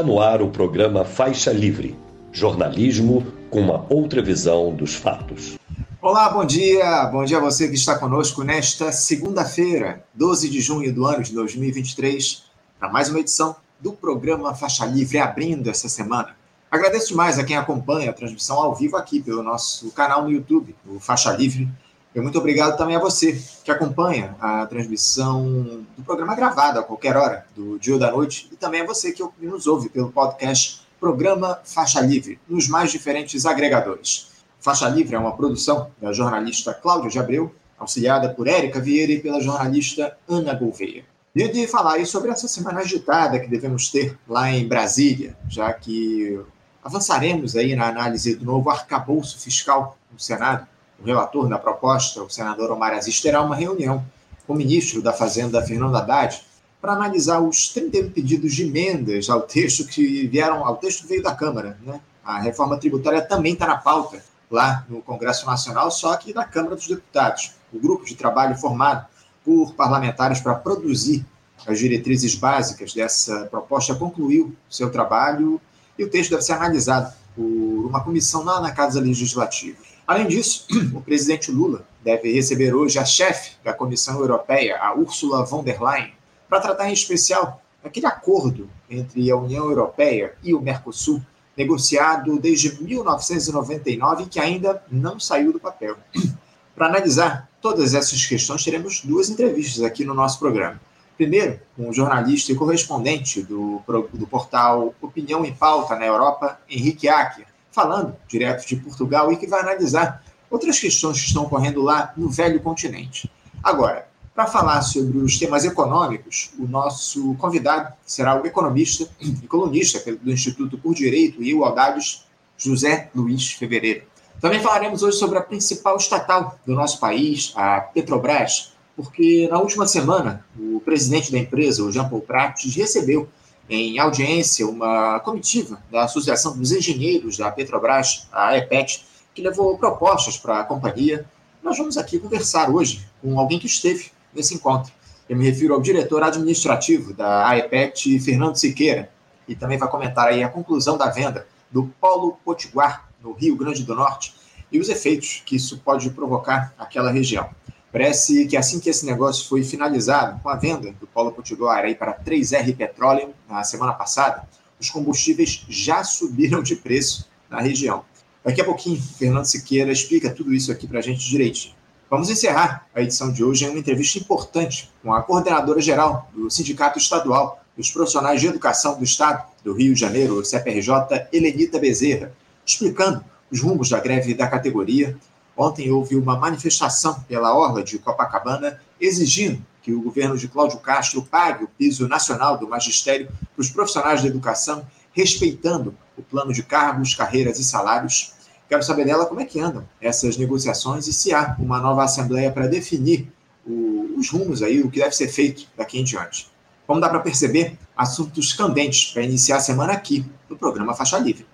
[0.00, 1.94] Está no ar o programa Faixa Livre
[2.32, 5.58] jornalismo com uma outra visão dos fatos.
[6.00, 7.04] Olá, bom dia.
[7.12, 11.34] Bom dia a você que está conosco nesta segunda-feira, 12 de junho do ano de
[11.34, 12.44] 2023,
[12.78, 16.34] para mais uma edição do programa Faixa Livre, abrindo essa semana.
[16.70, 20.74] Agradeço demais a quem acompanha a transmissão ao vivo aqui pelo nosso canal no YouTube,
[20.86, 21.68] o Faixa Livre.
[22.14, 27.16] E muito obrigado também a você que acompanha a transmissão do programa gravado a qualquer
[27.16, 30.82] hora do dia ou da noite, e também a você que nos ouve pelo podcast
[30.98, 34.28] Programa Faixa Livre, nos mais diferentes agregadores.
[34.60, 39.20] Faixa Livre é uma produção da jornalista Cláudia de Abreu, auxiliada por Érica Vieira e
[39.20, 41.04] pela jornalista Ana Gouveia.
[41.34, 45.72] E de falar aí sobre essa semana agitada que devemos ter lá em Brasília, já
[45.72, 46.40] que
[46.82, 50.66] avançaremos aí na análise do novo arcabouço fiscal no Senado.
[51.00, 54.04] O relator da proposta, o senador Omar Aziz, terá uma reunião
[54.46, 56.42] com o ministro da Fazenda, Fernando Haddad,
[56.80, 61.22] para analisar os 31 pedidos de emendas ao texto que vieram, ao texto que veio
[61.22, 61.78] da Câmara.
[61.82, 62.00] Né?
[62.24, 66.76] A reforma tributária também está na pauta lá no Congresso Nacional, só que na Câmara
[66.76, 67.52] dos Deputados.
[67.72, 69.06] O grupo de trabalho formado
[69.44, 71.24] por parlamentares para produzir
[71.66, 75.60] as diretrizes básicas dessa proposta concluiu seu trabalho
[75.98, 79.78] e o texto deve ser analisado por uma comissão lá na Casa Legislativa.
[80.10, 85.44] Além disso, o presidente Lula deve receber hoje a chefe da Comissão Europeia, a Ursula
[85.44, 86.12] von der Leyen,
[86.48, 91.22] para tratar em especial aquele acordo entre a União Europeia e o Mercosul,
[91.56, 95.96] negociado desde 1999 e que ainda não saiu do papel.
[96.74, 100.80] Para analisar todas essas questões, teremos duas entrevistas aqui no nosso programa.
[101.16, 103.80] Primeiro, com um o jornalista e correspondente do,
[104.12, 109.46] do portal Opinião em Pauta na Europa, Henrique Acker, falando direto de Portugal e que
[109.46, 113.30] vai analisar outras questões que estão ocorrendo lá no velho continente.
[113.62, 120.00] Agora, para falar sobre os temas econômicos, o nosso convidado será o economista e colunista
[120.16, 122.24] do Instituto por Direito e Igualdades,
[122.56, 124.04] José Luiz Fevereiro.
[124.40, 129.86] Também falaremos hoje sobre a principal estatal do nosso país, a Petrobras, porque na última
[129.86, 133.28] semana o presidente da empresa, o Jean Paul Prates, recebeu
[133.70, 140.36] em audiência uma comitiva da Associação dos Engenheiros da Petrobras, a EPET, que levou propostas
[140.36, 141.24] para a companhia.
[141.62, 144.92] Nós vamos aqui conversar hoje com alguém que esteve nesse encontro.
[145.28, 149.08] Eu me refiro ao diretor administrativo da AEPET, Fernando Siqueira,
[149.46, 153.84] e também vai comentar aí a conclusão da venda do Polo Potiguar, no Rio Grande
[153.84, 154.34] do Norte,
[154.72, 157.48] e os efeitos que isso pode provocar naquela região.
[157.92, 161.94] Parece que assim que esse negócio foi finalizado, com a venda do Polo Potiguar aí
[161.94, 168.04] para 3R Petroleum na semana passada, os combustíveis já subiram de preço na região.
[168.44, 171.74] Daqui a pouquinho, Fernando Siqueira explica tudo isso aqui para a gente direitinho.
[172.08, 176.50] Vamos encerrar a edição de hoje em uma entrevista importante com a coordenadora geral do
[176.50, 182.32] Sindicato Estadual dos Profissionais de Educação do Estado do Rio de Janeiro, CPRJ, Helenita Bezerra,
[182.66, 185.16] explicando os rumos da greve da categoria.
[185.60, 191.22] Ontem houve uma manifestação pela Orla de Copacabana exigindo que o governo de Cláudio Castro
[191.22, 196.62] pague o piso nacional do magistério para os profissionais da educação, respeitando o plano de
[196.62, 198.32] cargos, carreiras e salários
[198.70, 202.52] Quero saber dela como é que andam essas negociações e se há uma nova assembleia
[202.52, 203.26] para definir
[203.66, 206.46] o, os rumos aí, o que deve ser feito daqui em diante.
[206.86, 211.44] Como dá para perceber, assuntos candentes para iniciar a semana aqui no programa Faixa Livre.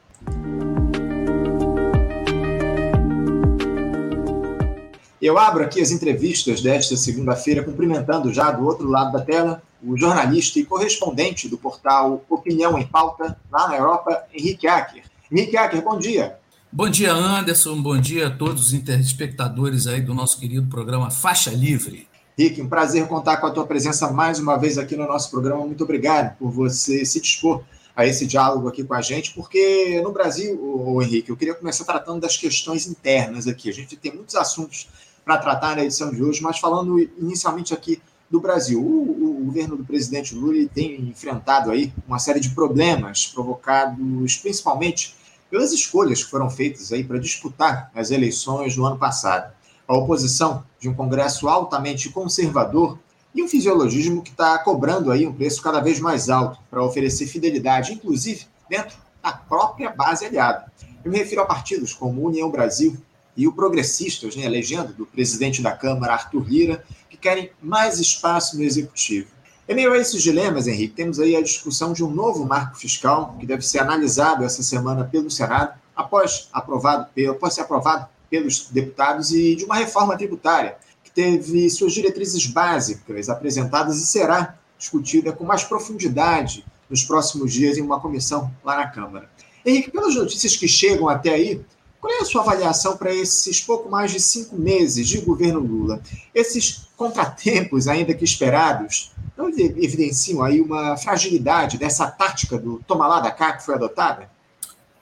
[5.27, 9.97] Eu abro aqui as entrevistas desta segunda-feira, cumprimentando já do outro lado da tela o
[9.97, 15.03] jornalista e correspondente do portal Opinião em Pauta, lá na Europa, Henrique Acker.
[15.29, 16.39] Henrique Acker, bom dia.
[16.73, 17.83] Bom dia, Anderson.
[17.83, 22.07] Bom dia a todos os telespectadores aí do nosso querido programa Faixa Livre.
[22.39, 25.67] Rick, um prazer contar com a tua presença mais uma vez aqui no nosso programa.
[25.67, 27.65] Muito obrigado por você se dispor
[27.97, 31.84] a esse diálogo aqui com a gente, porque no Brasil, o Henrique, eu queria começar
[31.84, 33.69] tratando das questões internas aqui.
[33.69, 34.87] A gente tem muitos assuntos
[35.27, 38.01] para tratar na edição de hoje, mas falando inicialmente aqui
[38.31, 38.81] do Brasil.
[38.81, 45.17] O, o, governo do presidente Lula tem enfrentado aí uma série de problemas provocados principalmente
[45.51, 49.53] pelas escolhas que foram feitas aí para disputar as eleições no ano passado.
[49.87, 52.97] A oposição de um Congresso altamente conservador
[53.34, 57.27] e um fisiologismo que está cobrando aí um preço cada vez mais alto para oferecer
[57.27, 60.71] fidelidade, inclusive dentro da própria base aliada.
[61.05, 62.97] Eu me refiro a partidos como União Brasil
[63.36, 67.98] e o Progressistas, né, a legenda do presidente da Câmara, Arthur Lira, que querem mais
[68.00, 69.28] espaço no executivo.
[69.68, 73.36] Em meio a esses dilemas, Henrique, temos aí a discussão de um novo marco fiscal
[73.38, 79.33] que deve ser analisado essa semana pelo Senado, após, aprovado, após ser aprovado pelos deputados,
[79.33, 85.44] e de uma reforma tributária que teve suas diretrizes básicas apresentadas e será discutida com
[85.44, 89.28] mais profundidade nos próximos dias em uma comissão lá na Câmara.
[89.65, 91.60] Henrique, pelas notícias que chegam até aí,
[92.07, 96.01] qual é a sua avaliação para esses pouco mais de cinco meses de governo Lula?
[96.33, 103.19] Esses contratempos, ainda que esperados, não evidenciam aí uma fragilidade dessa tática do toma lá
[103.19, 104.31] da cá que foi adotada?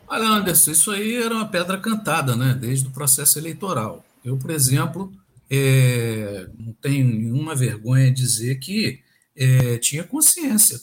[0.08, 2.56] Olha, Anderson, isso aí era uma pedra cantada, né?
[2.58, 4.02] Desde o processo eleitoral.
[4.24, 5.12] Eu, por exemplo,
[5.50, 9.00] é, não tenho nenhuma vergonha de dizer que
[9.36, 10.80] é, tinha consciência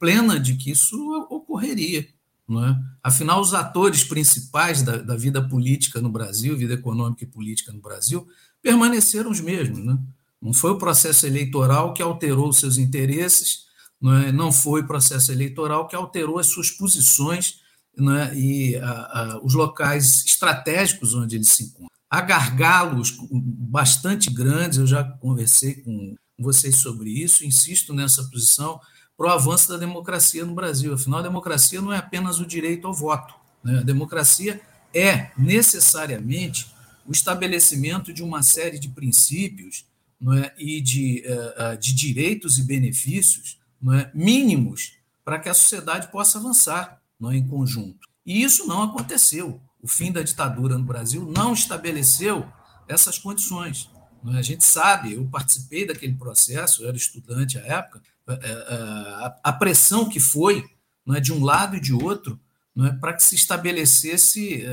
[0.00, 0.96] plena de que isso
[1.30, 2.08] ocorreria.
[2.50, 2.76] Não é?
[3.00, 7.80] Afinal, os atores principais da, da, vida política no Brasil, vida econômica e política no
[7.80, 8.26] Brasil,
[8.60, 9.78] permaneceram os mesmos.
[9.78, 9.96] Né?
[10.42, 13.66] Não foi o processo eleitoral que alterou seus interesses,
[14.00, 14.32] não, é?
[14.32, 17.60] não foi o processo eleitoral que alterou as suas posições
[17.96, 21.94] né, e a, a, os locais estratégicos onde ele se encontra.
[22.10, 28.80] Há gargalos bastante grandes, eu já conversei com vocês sobre isso, insisto nessa posição,
[29.20, 30.94] para o avanço da democracia no Brasil.
[30.94, 33.34] Afinal, a democracia não é apenas o direito ao voto.
[33.62, 33.80] Né?
[33.80, 34.58] A democracia
[34.94, 36.74] é necessariamente
[37.04, 39.84] o estabelecimento de uma série de princípios
[40.38, 40.54] é?
[40.56, 43.58] e de, uh, de direitos e benefícios
[43.92, 44.10] é?
[44.14, 48.08] mínimos para que a sociedade possa avançar não, em conjunto.
[48.24, 49.60] E isso não aconteceu.
[49.82, 52.50] O fim da ditadura no Brasil não estabeleceu
[52.88, 53.90] essas condições.
[54.28, 54.38] É?
[54.38, 58.19] A gente sabe, eu participei daquele processo, eu era estudante à época, é, é,
[59.42, 60.64] a pressão que foi
[61.04, 62.38] não é, de um lado e de outro
[62.74, 64.64] não é, para que se estabelecesse,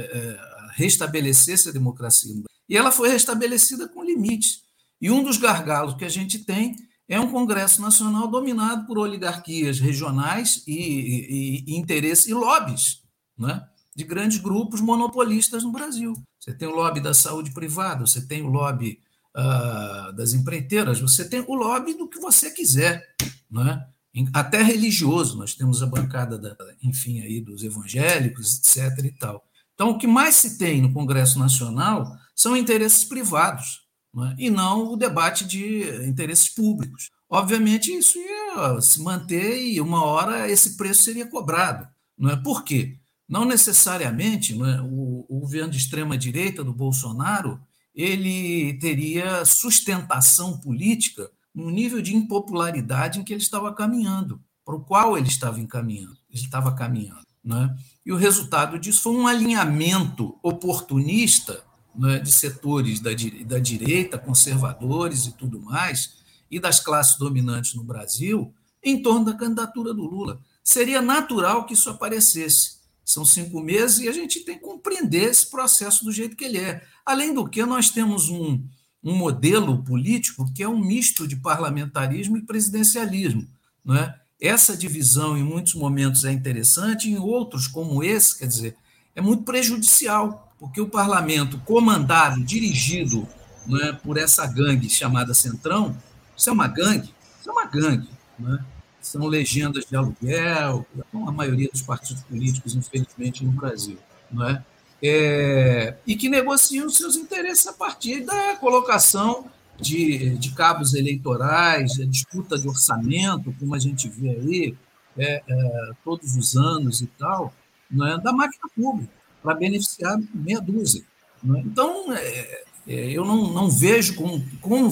[0.76, 2.36] restabelecesse a democracia.
[2.70, 4.62] E ela foi restabelecida com limites.
[5.02, 6.76] E um dos gargalos que a gente tem
[7.08, 13.02] é um Congresso Nacional dominado por oligarquias regionais e, e, e interesses e lobbies
[13.38, 13.66] né,
[13.96, 16.14] de grandes grupos monopolistas no Brasil.
[16.40, 19.00] Você tem o lobby da saúde privada, você tem o lobby
[19.36, 23.04] uh, das empreiteiras, você tem o lobby do que você quiser,
[23.50, 23.86] né?
[24.34, 25.38] até religioso.
[25.38, 29.06] Nós temos a bancada, da, enfim, aí dos evangélicos, etc.
[29.06, 29.44] e tal.
[29.74, 33.82] Então, o que mais se tem no Congresso Nacional são interesses privados
[34.16, 34.36] é?
[34.38, 37.12] e não o debate de interesses públicos.
[37.30, 41.88] Obviamente, isso ia se manter e uma hora esse preço seria cobrado.
[42.18, 42.36] Não é?
[42.36, 42.98] Por quê?
[43.28, 44.82] Não necessariamente não é?
[44.82, 47.60] o, o governo de extrema-direita do Bolsonaro
[47.94, 54.80] ele teria sustentação política no nível de impopularidade em que ele estava caminhando, para o
[54.80, 57.25] qual ele estava encaminhando, ele estava caminhando.
[57.44, 57.75] Né?
[58.06, 61.63] E o resultado disso foi um alinhamento oportunista
[61.95, 63.09] né, de setores da,
[63.45, 66.18] da direita, conservadores e tudo mais,
[66.51, 68.53] e das classes dominantes no Brasil,
[68.83, 70.39] em torno da candidatura do Lula.
[70.63, 72.77] Seria natural que isso aparecesse.
[73.03, 76.60] São cinco meses e a gente tem que compreender esse processo do jeito que ele
[76.60, 76.86] é.
[77.03, 78.63] Além do que, nós temos um,
[79.07, 83.48] um modelo político que é um misto de parlamentarismo e presidencialismo.
[83.83, 84.13] Não é?
[84.39, 88.75] Essa divisão, em muitos momentos, é interessante, em outros, como esse, quer dizer,
[89.15, 93.27] é muito prejudicial porque o parlamento comandado, dirigido
[93.65, 95.98] né, por essa gangue chamada Centrão,
[96.36, 98.60] isso é uma gangue, isso é uma gangue, né?
[99.00, 103.98] são legendas de aluguel, como a maioria dos partidos políticos, infelizmente, no Brasil,
[104.29, 104.63] não é?
[105.01, 109.46] É e que negociam seus interesses a partir da colocação
[109.80, 114.75] de, de cabos eleitorais, a disputa de orçamento, como a gente vê aí
[115.18, 117.54] é, é, todos os anos e tal,
[117.89, 118.20] não é?
[118.20, 119.12] da máquina pública
[119.42, 121.04] para beneficiar meia dúzia.
[121.44, 121.62] Né?
[121.66, 124.89] Então, é, é, eu não, não vejo como, como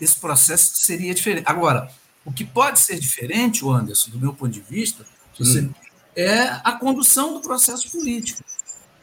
[0.00, 1.44] esse processo seria diferente.
[1.46, 1.90] Agora,
[2.24, 5.06] o que pode ser diferente, Anderson, do meu ponto de vista,
[5.40, 5.70] hum.
[6.14, 8.42] é a condução do processo político.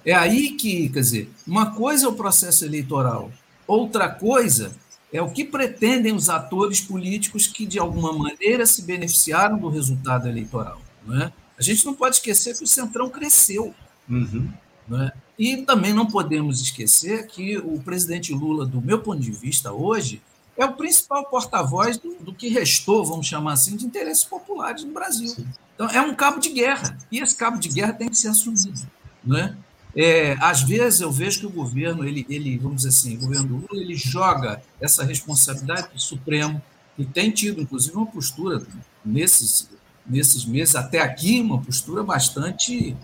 [0.06, 3.32] É aí que, quer dizer, uma coisa é o processo eleitoral,
[3.66, 4.76] outra coisa
[5.12, 10.28] é o que pretendem os atores políticos que, de alguma maneira, se beneficiaram do resultado
[10.28, 10.82] eleitoral.
[11.06, 11.34] Não é?
[11.58, 13.76] A gente não pode esquecer que o Centrão cresceu.
[14.10, 14.50] Uhum.
[14.88, 15.12] Né?
[15.38, 20.22] E também não podemos esquecer que o presidente Lula, do meu ponto de vista hoje,
[20.58, 24.94] é o principal porta-voz do, do, que restou, vamos chamar assim, de interesses populares no
[24.94, 25.30] Brasil.
[25.30, 25.48] Sim.
[25.74, 28.82] Então, é um cabo de guerra, e esse cabo de guerra tem que ser assumido.
[29.24, 29.56] Né?
[29.96, 33.58] É, às vezes eu vejo que o governo, ele, ele, vamos dizer assim, o governo
[33.58, 36.62] Lula, ele joga essa responsabilidade para o Supremo,
[36.98, 38.66] e tem tido, inclusive, uma postura
[39.04, 39.70] nesses,
[40.06, 42.96] nesses meses, até aqui, uma postura bastante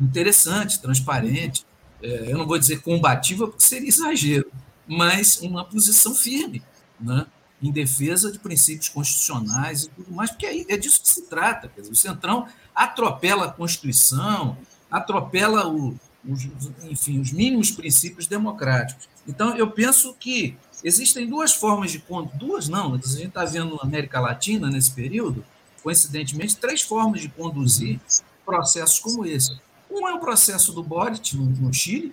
[0.00, 1.64] interessante, transparente.
[2.02, 4.50] É, eu não vou dizer combativa, porque seria exagero,
[4.86, 6.62] mas uma posição firme,
[7.00, 7.26] né?
[7.62, 11.70] em defesa de princípios constitucionais e tudo mais, porque é disso que se trata.
[11.76, 14.58] Dizer, o Centrão atropela a Constituição,
[14.90, 16.48] atropela o, os,
[16.84, 19.08] enfim, os mínimos princípios democráticos.
[19.26, 22.02] Então, eu penso que existem duas formas de
[22.34, 25.44] duas não, a gente está vendo na América Latina nesse período,
[25.82, 28.00] coincidentemente, três formas de conduzir
[28.44, 29.58] processos como esse.
[29.90, 32.12] Um é o processo do Boric, no, no Chile,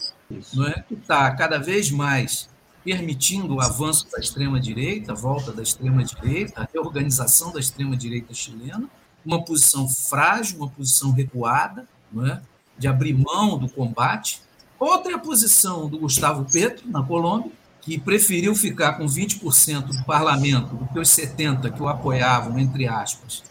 [0.53, 0.83] não é?
[0.87, 2.49] que está cada vez mais
[2.83, 8.89] permitindo o avanço da extrema-direita, a volta da extrema-direita, a reorganização da extrema-direita chilena,
[9.25, 12.41] uma posição frágil, uma posição recuada, não é?
[12.77, 14.41] De abrir mão do combate.
[14.79, 17.51] Outra é a posição do Gustavo Petro, na Colômbia,
[17.81, 22.87] que preferiu ficar com 20% do parlamento do que os 70% que o apoiavam, entre
[22.87, 23.43] aspas,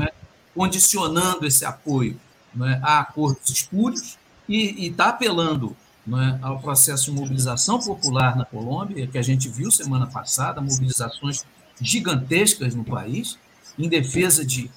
[0.00, 0.12] é?
[0.54, 2.18] condicionando esse apoio
[2.60, 2.80] é?
[2.82, 5.76] a acordos espúrios, e está apelando
[6.08, 6.38] é?
[6.42, 11.44] ao processo de mobilização popular na Colômbia, que a gente viu semana passada, mobilizações
[11.80, 13.36] gigantescas no país,
[13.76, 14.70] em defesa de,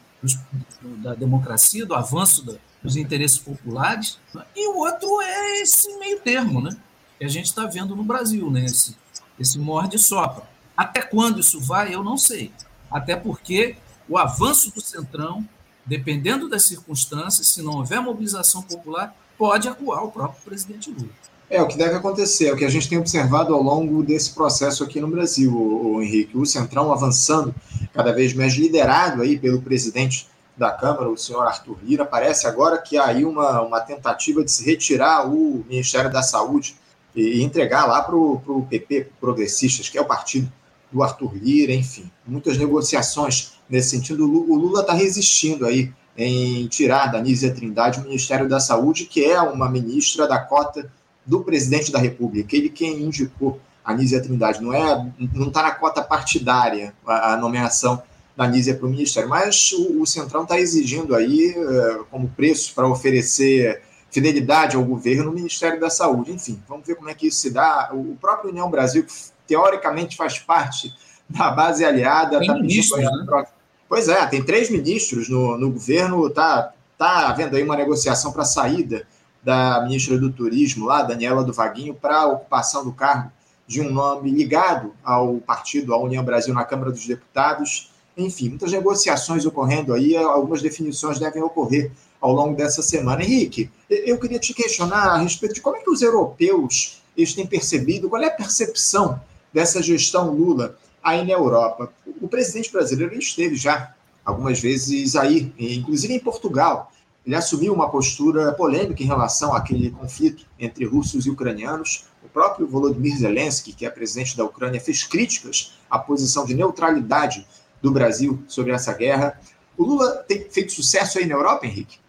[0.97, 2.53] da democracia, do avanço da,
[2.85, 4.19] dos interesses populares,
[4.55, 6.77] e o outro é esse meio termo, né?
[7.17, 8.65] que a gente está vendo no Brasil, né?
[8.65, 8.95] esse,
[9.39, 10.43] esse morde e sopra.
[10.77, 12.51] Até quando isso vai, eu não sei.
[12.91, 13.75] Até porque
[14.07, 15.47] o avanço do Centrão,
[15.85, 21.09] dependendo das circunstâncias, se não houver mobilização popular, pode acuar o próprio presidente Lula.
[21.49, 24.33] É o que deve acontecer, é o que a gente tem observado ao longo desse
[24.33, 26.37] processo aqui no Brasil, o, o Henrique.
[26.37, 27.53] O Centrão avançando
[27.93, 30.27] cada vez mais liderado aí pelo presidente
[30.57, 32.05] da Câmara, o senhor Arthur Lira.
[32.05, 36.75] Parece agora que há aí uma, uma tentativa de se retirar o Ministério da Saúde
[37.15, 40.51] e entregar lá para o PP, Progressistas, que é o partido
[40.91, 44.25] do Arthur Lira, enfim, muitas negociações nesse sentido.
[44.25, 49.25] O Lula está resistindo aí em tirar da Nízia Trindade o Ministério da Saúde, que
[49.25, 50.89] é uma ministra da cota
[51.25, 55.71] do presidente da República, ele quem indicou a Nízia Trindade, não é, não está na
[55.71, 58.01] cota partidária a, a nomeação
[58.35, 62.73] da Nízia para o Ministério, mas o, o Centrão está exigindo aí uh, como preço
[62.73, 66.31] para oferecer fidelidade ao governo no Ministério da Saúde.
[66.31, 67.91] Enfim, vamos ver como é que isso se dá.
[67.93, 69.13] O próprio União Brasil, que
[69.47, 70.93] teoricamente faz parte
[71.29, 72.97] da base aliada, está pedindo.
[72.97, 73.45] Né?
[73.87, 78.41] Pois é, tem três ministros no, no governo, está tá havendo aí uma negociação para
[78.41, 79.07] a saída
[79.43, 83.31] da ministra do Turismo, lá, Daniela do Vaguinho, para a ocupação do cargo
[83.67, 87.91] de um nome ligado ao partido, à União Brasil, na Câmara dos Deputados.
[88.17, 91.91] Enfim, muitas negociações ocorrendo aí, algumas definições devem ocorrer
[92.21, 93.23] ao longo dessa semana.
[93.23, 97.45] Henrique, eu queria te questionar a respeito de como é que os europeus eles têm
[97.45, 99.19] percebido, qual é a percepção
[99.53, 101.91] dessa gestão Lula aí na Europa.
[102.21, 103.93] O presidente brasileiro esteve já
[104.25, 106.91] algumas vezes aí, inclusive em Portugal.
[107.25, 112.05] Ele assumiu uma postura polêmica em relação àquele conflito entre russos e ucranianos.
[112.23, 117.47] O próprio Volodymyr Zelensky, que é presidente da Ucrânia, fez críticas à posição de neutralidade
[117.85, 119.39] do Brasil sobre essa guerra.
[119.77, 121.99] O Lula tem feito sucesso aí na Europa, Henrique?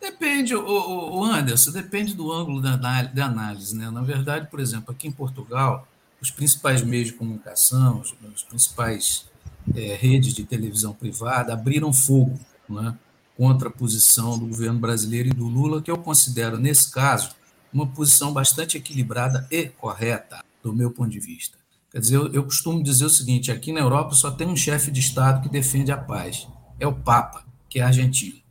[0.00, 3.76] Depende, o, Anderson, depende do ângulo da, da análise.
[3.76, 3.90] Né?
[3.90, 5.86] Na verdade, por exemplo, aqui em Portugal,
[6.20, 9.26] os principais meios de comunicação, os, os principais
[9.74, 12.94] é, redes de televisão privada abriram fogo né,
[13.36, 17.30] contra a posição do governo brasileiro e do Lula, que eu considero, nesse caso,
[17.72, 21.63] uma posição bastante equilibrada e correta, do meu ponto de vista.
[21.94, 24.90] Quer dizer, eu, eu costumo dizer o seguinte: aqui na Europa só tem um chefe
[24.90, 26.46] de Estado que defende a paz,
[26.78, 28.42] é o Papa, que é argentino.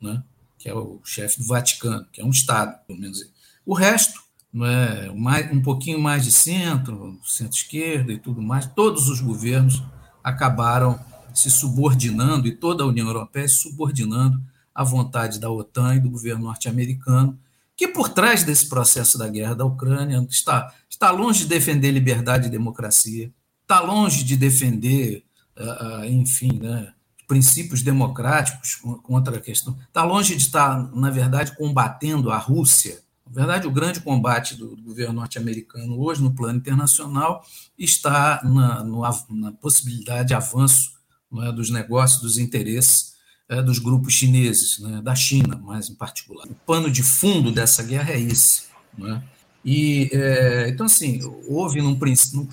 [0.00, 0.22] Né?
[0.58, 3.24] que é o chefe do Vaticano, que é um Estado, pelo menos.
[3.64, 4.20] O resto,
[4.52, 5.10] não é,
[5.52, 9.82] um pouquinho mais de centro, centro-esquerda e tudo mais, todos os governos
[10.22, 10.98] acabaram
[11.32, 14.42] se subordinando, e toda a União Europeia se subordinando
[14.74, 17.38] à vontade da OTAN e do governo norte-americano,
[17.78, 22.48] que por trás desse processo da guerra da Ucrânia está, está longe de defender liberdade
[22.48, 23.32] e democracia,
[23.62, 25.24] está longe de defender,
[25.56, 26.92] ah, ah, enfim, né,
[27.28, 29.78] princípios democráticos contra a questão.
[29.86, 33.00] Está longe de estar, na verdade, combatendo a Rússia.
[33.24, 37.44] Na verdade, o grande combate do, governo norte-americano hoje, no plano internacional,
[37.78, 40.94] está na, no, na possibilidade de avanço
[41.42, 43.17] é, dos negócios, dos interesses
[43.48, 46.46] é, dos grupos chineses, né, da China, mais em particular.
[46.46, 48.64] O pano de fundo dessa guerra é esse.
[49.02, 49.20] É?
[49.64, 52.46] E, é, então, assim, houve, num, num,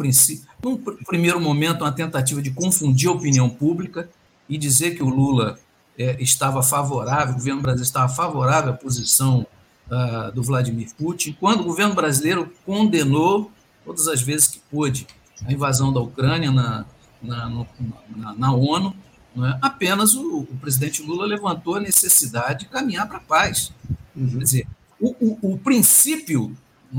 [0.63, 4.09] num primeiro momento, uma tentativa de confundir a opinião pública
[4.47, 5.59] e dizer que o Lula
[5.97, 9.45] é, estava favorável, o governo brasileiro estava favorável à posição
[9.87, 13.51] uh, do Vladimir Putin, quando o governo brasileiro condenou
[13.83, 15.07] todas as vezes que pôde
[15.45, 16.85] a invasão da Ucrânia na,
[17.21, 17.67] na, no,
[18.15, 18.95] na, na ONU,
[19.37, 19.57] é?
[19.61, 23.71] apenas o, o, presidente Lula levantou a necessidade de caminhar para a paz.
[24.15, 24.29] Uhum.
[24.37, 24.67] Quer dizer,
[24.99, 26.55] o, o, o princípio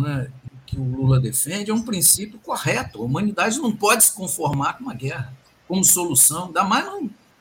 [0.06, 0.28] é,
[0.66, 3.00] que o Lula defende é um princípio correto.
[3.00, 5.32] A humanidade não pode se conformar com uma guerra
[5.66, 6.86] como solução, ainda mais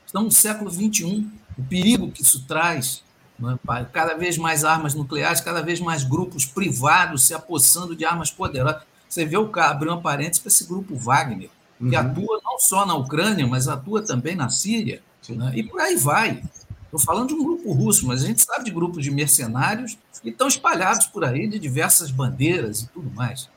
[0.06, 1.28] Estamos no século XXI.
[1.58, 3.04] O perigo que isso traz,
[3.42, 3.86] é?
[3.92, 8.84] cada vez mais armas nucleares, cada vez mais grupos privados se apossando de armas poderosas.
[9.10, 11.98] Você vê o cara abrir uma parênteses para esse grupo Wagner, que uhum.
[11.98, 15.02] atua não só na Ucrânia, mas atua também na Síria.
[15.30, 15.54] Né?
[15.56, 16.44] E por aí vai.
[16.84, 20.30] Estou falando de um grupo russo, mas a gente sabe de grupos de mercenários que
[20.30, 23.50] estão espalhados por aí de diversas bandeiras e tudo mais.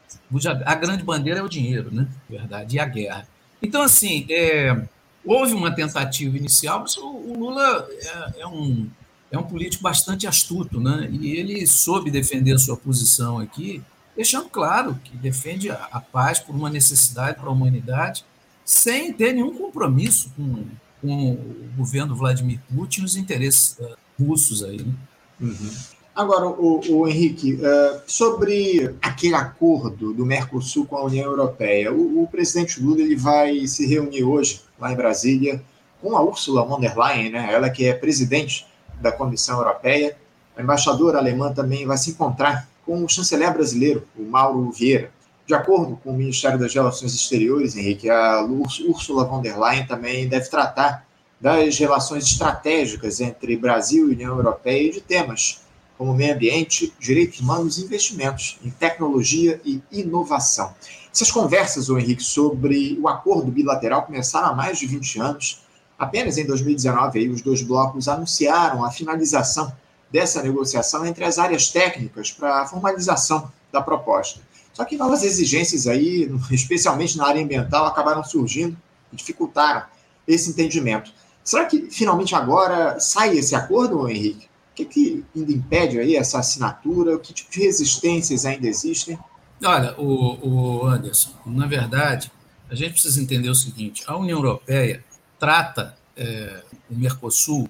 [0.64, 2.08] A grande bandeira é o dinheiro, né?
[2.28, 3.28] Verdade, e a guerra.
[3.62, 4.82] Então, assim, é,
[5.25, 8.88] houve uma tentativa inicial, mas o, Lula é, é, um,
[9.30, 11.08] é um político bastante astuto, né?
[11.12, 13.82] E ele soube defender a sua posição aqui,
[14.18, 18.25] deixando claro que defende a, a paz por uma necessidade para a humanidade,
[18.64, 20.64] sem ter nenhum compromisso com,
[21.00, 24.82] com o governo Vladimir Putin e os interesses uh, russos aí.
[24.82, 24.92] Né?
[25.40, 25.70] Uhum.
[26.16, 32.25] Agora, o, o Henrique, uh, sobre aquele acordo do Mercosul com a União Europeia, o,
[32.25, 35.62] o, presidente Lula ele vai se reunir hoje, lá em Brasília,
[36.02, 37.52] com a Ursula von der Leyen, né?
[37.52, 38.66] ela que é presidente
[39.00, 40.16] da Comissão Europeia.
[40.56, 45.12] A embaixadora alemã também vai se encontrar com o chanceler brasileiro, o Mauro Vieira.
[45.47, 50.26] De acordo com o Ministério das Relações Exteriores, Henrique, a Ursula von der Leyen também
[50.26, 51.07] deve tratar
[51.38, 55.61] das relações estratégicas entre Brasil e União Europeia e de temas
[55.99, 60.75] como meio ambiente, direitos humanos e investimentos em tecnologia e inovação.
[61.12, 65.61] Essas conversas, o Henrique, sobre o acordo bilateral começaram há mais de 20 anos.
[65.99, 69.73] Apenas em 2019, aí, os dois blocos anunciaram a finalização
[70.10, 74.40] dessa negociação entre as áreas técnicas para a formalização da proposta.
[74.72, 78.76] Só que novas exigências aí, especialmente na área ambiental, acabaram surgindo
[79.12, 79.84] e dificultaram
[80.26, 81.12] esse entendimento.
[81.42, 84.48] Será que finalmente agora sai esse acordo, Henrique?
[84.78, 87.18] que, que ainda impede aí essa assinatura?
[87.18, 89.18] Que tipo de resistências ainda existem?
[89.62, 92.30] Olha, o, o Anderson, na verdade,
[92.70, 95.04] a gente precisa entender o seguinte: a União Europeia
[95.38, 97.68] trata é, o Mercosul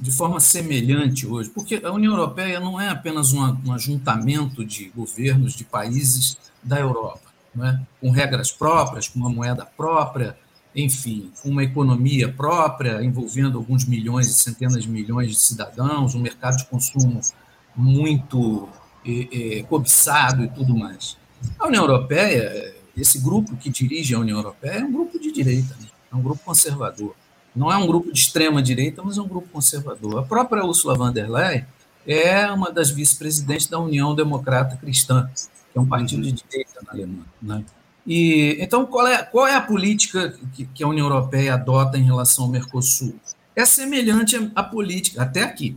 [0.00, 5.54] de forma semelhante hoje, porque a União Europeia não é apenas um ajuntamento de governos
[5.54, 7.28] de países da Europa,
[7.60, 7.78] é?
[8.00, 10.36] com regras próprias, com uma moeda própria,
[10.74, 16.56] enfim, uma economia própria, envolvendo alguns milhões e centenas de milhões de cidadãos, um mercado
[16.56, 17.20] de consumo
[17.74, 18.68] muito
[19.06, 21.16] é, é, cobiçado e tudo mais.
[21.58, 25.74] A União Europeia, esse grupo que dirige a União Europeia, é um grupo de direita,
[25.80, 25.86] né?
[26.12, 27.14] é um grupo conservador.
[27.58, 30.20] Não é um grupo de extrema direita, mas é um grupo conservador.
[30.20, 31.66] A própria Ursula von der Leyen
[32.06, 36.92] é uma das vice-presidentes da União Democrata Cristã, que é um partido de direita na
[36.92, 37.24] Alemanha.
[37.42, 37.64] Né?
[38.06, 42.04] E, então, qual é, qual é a política que, que, a União Europeia adota em
[42.04, 43.16] relação ao Mercosul?
[43.56, 45.76] É semelhante à, política, até aqui,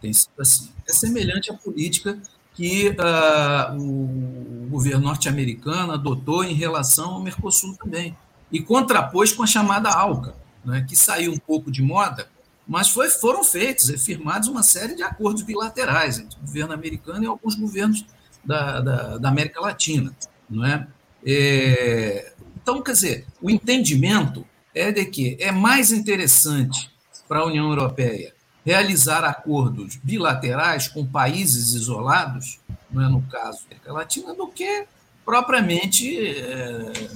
[0.00, 2.18] tem sido assim, é semelhante à política
[2.54, 8.16] que uh, o governo norte-americano adotou em relação ao Mercosul também,
[8.50, 10.34] e contrapôs com a chamada ALCA,
[10.66, 12.28] né, que saiu um pouco de moda,
[12.66, 17.22] mas foi, foram feitos e firmados uma série de acordos bilaterais entre o governo americano
[17.22, 18.04] e alguns governos
[18.44, 20.14] da, da, da América Latina.
[20.64, 20.86] É?
[21.24, 26.90] É, então, quer dizer, o entendimento é de que é mais interessante
[27.28, 32.58] para a União Europeia realizar acordos bilaterais com países isolados,
[32.90, 34.86] não é no caso da América Latina, do que
[35.26, 37.10] propriamente é,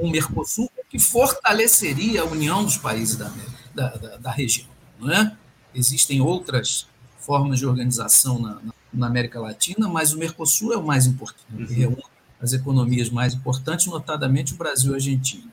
[0.00, 3.30] um Mercosul que fortaleceria a união dos países da,
[3.74, 4.66] da, da, da região.
[5.06, 5.32] É?
[5.74, 6.86] Existem outras
[7.18, 8.58] formas de organização na,
[8.92, 11.66] na, América Latina, mas o Mercosul é o mais importante, uhum.
[11.66, 12.02] reúne
[12.40, 15.52] as economias mais importantes, notadamente o Brasil e a Argentina.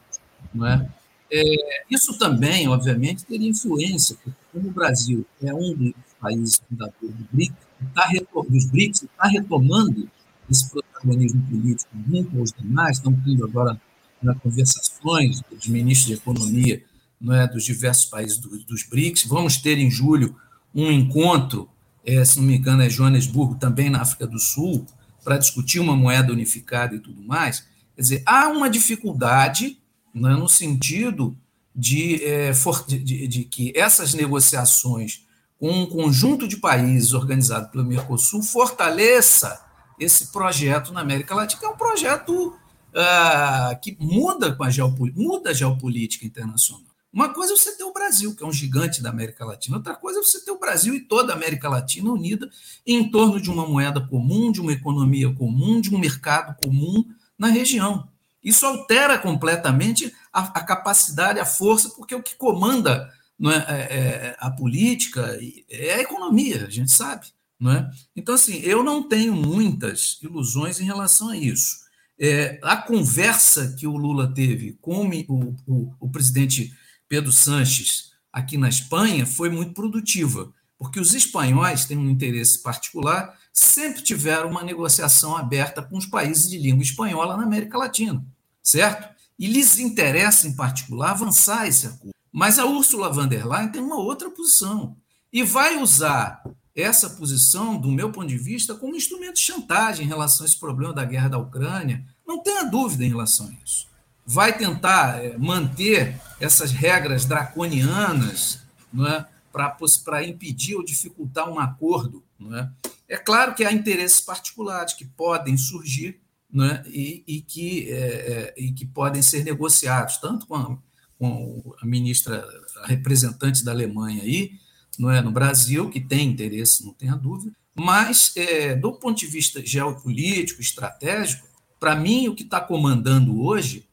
[0.64, 1.00] É?
[1.32, 7.16] É, isso também, obviamente, teria influência, porque como o Brasil é um dos países fundadores
[7.16, 7.56] do BRICS,
[7.94, 8.10] tá
[8.50, 10.10] dos BRICS, está retomando
[10.50, 13.80] esse protagonismo político junto aos demais, estão tendo agora
[14.22, 16.84] né, conversações dos ministros de economia
[17.20, 19.26] não é, dos diversos países do, dos BRICS.
[19.26, 20.36] Vamos ter em julho
[20.74, 21.70] um encontro,
[22.06, 24.86] é, se não me engano, é Joanesburgo, também na África do Sul,
[25.24, 27.66] para discutir uma moeda unificada e tudo mais.
[27.96, 29.78] Quer dizer, há uma dificuldade
[30.14, 31.38] né, no sentido
[31.76, 35.26] de, é, for, de, de, que essas negociações
[35.60, 39.69] com um conjunto de países organizado pelo Mercosul fortaleça
[40.00, 45.50] esse projeto na América Latina, é um projeto uh, que muda com a geopolítica, muda
[45.50, 46.84] a geopolítica internacional.
[47.12, 49.96] Uma coisa é você ter o Brasil, que é um gigante da América Latina, outra
[49.96, 52.50] coisa é você ter o Brasil e toda a América Latina unida
[52.86, 57.04] em torno de uma moeda comum, de uma economia comum, de um mercado comum
[57.38, 58.08] na região.
[58.44, 64.36] Isso altera completamente a, a capacidade, a força, porque o que comanda é, é, é,
[64.38, 67.28] a política é a economia, a gente sabe.
[67.62, 67.89] É?
[68.15, 71.80] Então, assim, eu não tenho muitas ilusões em relação a isso.
[72.17, 76.74] É, a conversa que o Lula teve com o, o, o presidente
[77.08, 83.38] Pedro Sanches aqui na Espanha foi muito produtiva, porque os espanhóis têm um interesse particular,
[83.52, 88.26] sempre tiveram uma negociação aberta com os países de língua espanhola na América Latina,
[88.63, 89.10] certo?
[89.38, 92.13] E lhes interessa, em particular, avançar esse acordo.
[92.32, 94.95] Mas a Ursula von der Leyen tem uma outra posição
[95.32, 96.43] e vai usar
[96.80, 100.60] essa posição, do meu ponto de vista, como instrumento de chantagem em relação a esse
[100.60, 102.06] problema da guerra da Ucrânia.
[102.28, 103.88] Não tenha dúvida em relação a isso.
[104.26, 108.60] Vai tentar é, manter essas regras draconianas
[108.96, 112.24] é, para impedir ou dificultar um acordo.
[112.54, 112.70] É?
[113.15, 116.22] é claro que há interesses particulares que podem surgir
[116.56, 120.78] é, e, e, que, é, é, e que podem ser negociados, tanto com a,
[121.18, 122.44] com a ministra,
[122.84, 124.54] a representante da Alemanha aí,
[125.02, 129.26] não é, no Brasil, que tem interesse, não tenha dúvida, mas, é, do ponto de
[129.26, 131.48] vista geopolítico, estratégico,
[131.80, 133.88] para mim, o que está comandando hoje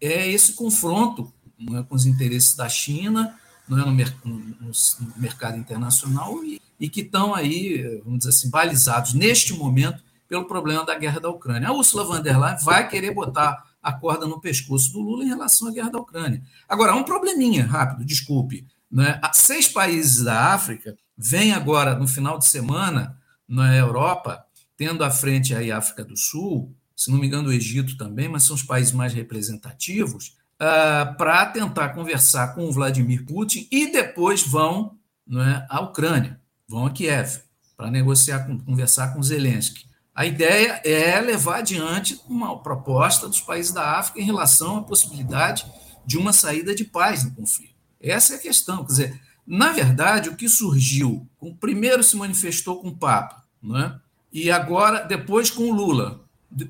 [0.00, 1.32] é, é, esse confronto
[1.74, 3.34] é, com os interesses da China
[3.70, 4.72] é, no, no, no,
[5.16, 10.84] mercado internacional e, e que estão aí, vamos dizer assim, balizados neste momento pelo problema
[10.84, 11.68] da guerra da Ucrânia.
[11.68, 15.28] A Ursula von der Leyen vai querer botar a corda no pescoço do Lula em
[15.28, 16.42] relação à guerra da Ucrânia.
[16.68, 18.66] Agora, há um probleminha rápido, desculpe.
[18.90, 19.20] Né?
[19.32, 23.16] Seis países da África vêm agora, no final de semana,
[23.48, 24.44] na Europa,
[24.76, 28.28] tendo à frente aí a África do Sul, se não me engano, o Egito também,
[28.28, 33.66] mas são os países mais representativos, uh, ah, para tentar conversar com o Vladimir Putin
[33.70, 37.40] e depois vão né, à Ucrânia, vão a Kiev,
[37.76, 39.86] para negociar, conversar com Zelensky.
[40.14, 45.64] A ideia é levar adiante uma proposta dos países da África em relação à possibilidade
[46.04, 47.69] de uma saída de paz no conflito.
[48.00, 48.84] Essa é a questão.
[48.84, 51.26] Quer dizer, na verdade, o que surgiu,
[51.58, 54.00] primeiro se manifestou com o Papa, não é?
[54.32, 56.24] e agora, depois com o Lula,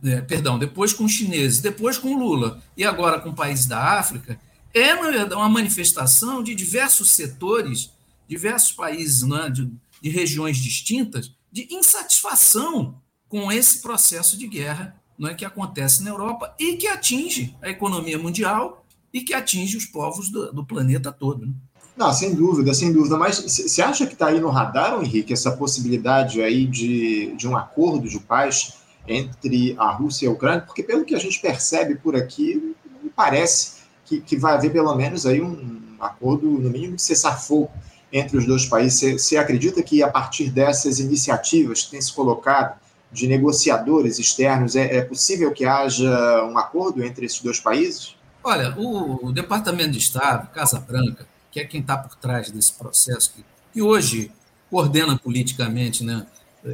[0.04, 3.98] é, perdão, depois com os chineses, depois com o Lula, e agora com países da
[3.98, 4.40] África,
[4.72, 7.90] é, na verdade, uma manifestação de diversos setores,
[8.28, 9.50] diversos países é?
[9.50, 16.02] de, de regiões distintas, de insatisfação com esse processo de guerra não é, que acontece
[16.02, 18.79] na Europa e que atinge a economia mundial
[19.12, 21.46] e que atinge os povos do, do planeta todo.
[21.46, 21.52] Né?
[21.96, 23.16] Não, sem dúvida, sem dúvida.
[23.16, 27.56] Mas você acha que está aí no radar, Henrique, essa possibilidade aí de, de um
[27.56, 28.74] acordo de paz
[29.06, 30.62] entre a Rússia e a Ucrânia?
[30.62, 32.74] Porque pelo que a gente percebe por aqui,
[33.14, 37.70] parece que, que vai haver pelo menos aí um acordo, no mínimo, de cessar-fogo
[38.12, 39.22] entre os dois países.
[39.22, 42.78] Você acredita que a partir dessas iniciativas que têm se colocado
[43.12, 48.16] de negociadores externos, é, é possível que haja um acordo entre esses dois países?
[48.42, 52.72] Olha, o, o Departamento de Estado, Casa Branca, que é quem está por trás desse
[52.72, 54.30] processo, que, que hoje
[54.70, 56.26] coordena politicamente né,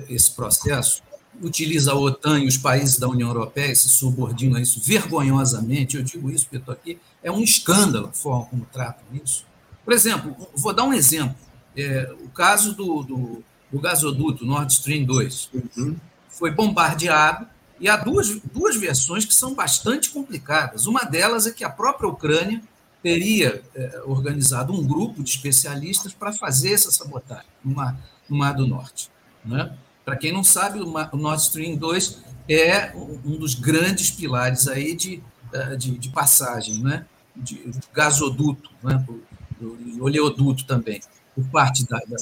[0.09, 1.02] esse processo,
[1.42, 5.96] utiliza a OTAN e os países da União Europeia se subordinam a isso vergonhosamente.
[5.96, 6.98] Eu digo isso porque estou aqui.
[7.22, 9.44] É um escândalo a forma como tratam isso.
[9.85, 11.37] Por exemplo, vou dar um exemplo.
[11.76, 15.96] É, o caso do, do, do, gasoduto Nord Stream 2 uhum.
[16.29, 17.46] foi bombardeado
[17.79, 20.87] e há duas, duas versões que são bastante complicadas.
[20.87, 22.62] Uma delas é que a própria Ucrânia
[23.03, 27.97] teria é, organizado um grupo de especialistas para fazer essa sabotagem no Mar,
[28.29, 29.11] no Mar do Norte.
[29.45, 29.77] Né?
[30.05, 34.67] Para quem não sabe, o, Mar, o Nord Stream 2 é um dos grandes pilares
[34.67, 37.05] aí de, é, de, de passagem, né?
[37.37, 39.05] de, de gasoduto, né?
[39.07, 41.01] do, oleoduto também,
[41.35, 42.17] por parte da, da,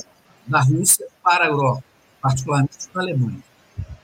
[0.46, 1.84] da Rússia para a Europa,
[2.20, 3.42] particularmente para a Alemanha.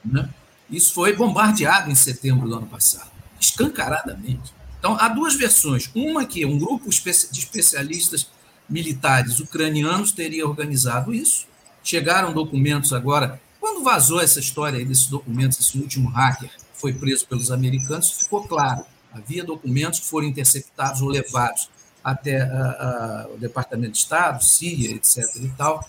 [0.05, 0.29] Né?
[0.71, 4.53] Isso foi bombardeado em setembro do ano passado, escancaradamente.
[4.79, 5.91] Então, há duas versões.
[5.95, 8.29] Uma que um grupo de especialistas
[8.69, 11.47] militares ucranianos teria organizado isso.
[11.83, 13.41] Chegaram documentos agora.
[13.59, 18.47] Quando vazou essa história aí desses documentos, esse último hacker foi preso pelos americanos, ficou
[18.47, 18.85] claro.
[19.13, 21.69] Havia documentos que foram interceptados ou levados
[22.03, 25.25] até a, a, o Departamento de Estado, CIA, etc.
[25.37, 25.87] e tal,